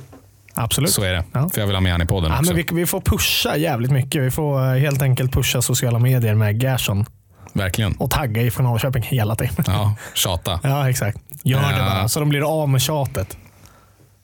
[0.54, 0.90] absolut.
[0.90, 1.24] Så är det.
[1.32, 1.48] Ja.
[1.54, 2.54] För jag vill ha med han i podden Ja, också.
[2.54, 4.22] men vi, vi får pusha jävligt mycket.
[4.22, 7.06] Vi får eh, helt enkelt pusha sociala medier med Gerson
[7.52, 7.92] Verkligen.
[7.92, 9.64] och tagga IFK Norrköping hela tiden.
[9.66, 10.60] Ja, tjata.
[10.62, 11.18] Ja, exakt.
[11.44, 11.84] Gör det Ja.
[11.84, 13.36] bara, så de blir av med tjatet.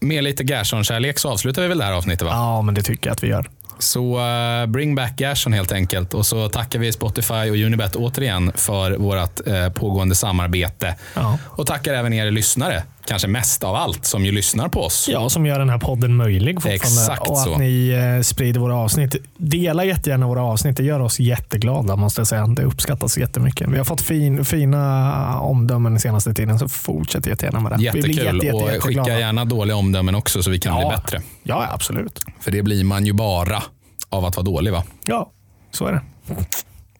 [0.00, 2.30] Med lite Gerson-kärlek så avslutar vi väl det här avsnittet va?
[2.32, 3.50] Ja, men det tycker jag att vi gör.
[3.78, 6.14] Så eh, bring back Gerson helt enkelt.
[6.14, 10.94] Och så tackar vi Spotify och Unibet återigen för vårt uh, pågående samarbete.
[11.14, 11.38] Ja.
[11.44, 15.08] Och tackar även er lyssnare, kanske mest av allt, som ju lyssnar på oss.
[15.12, 16.58] Ja, som gör den här podden möjlig.
[16.66, 17.58] Exakt och att så.
[17.58, 19.16] ni eh, sprider våra avsnitt.
[19.36, 20.76] Dela jättegärna våra avsnitt.
[20.76, 22.46] Det gör oss jätteglada måste jag säga.
[22.46, 23.68] Det uppskattas jättemycket.
[23.68, 27.76] Vi har fått fin, fina omdömen den senaste tiden, så fortsätt jättegärna med det.
[27.76, 28.34] Vi blir Jättekul.
[28.44, 30.88] jätte, jätte, och skicka gärna dåliga omdömen också så vi kan Ja.
[30.88, 31.22] bli bättre.
[31.42, 32.20] Ja, absolut.
[32.40, 33.62] För det blir man ju bara
[34.08, 34.82] av att vara dålig va?
[35.06, 35.30] Ja,
[35.70, 36.00] så är det.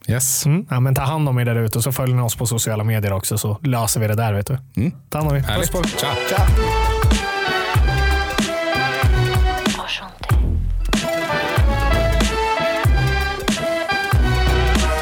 [0.08, 0.46] Yes.
[0.46, 0.66] Mm.
[0.70, 2.84] Ja, men ta hand om er där ute och så följer ni oss på sociala
[2.84, 4.32] medier också så löser vi det där.
[4.32, 4.58] vet du.
[4.76, 4.92] Mm.
[5.08, 5.40] Ta hand om er.
[5.40, 5.72] Härligt.
[5.72, 6.06] Puss på.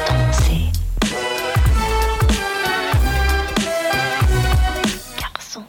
[0.07, 0.71] Danser.
[5.19, 5.63] Garçon.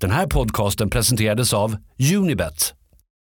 [0.00, 1.76] Den här podcasten presenterades av
[2.16, 2.74] Unibet,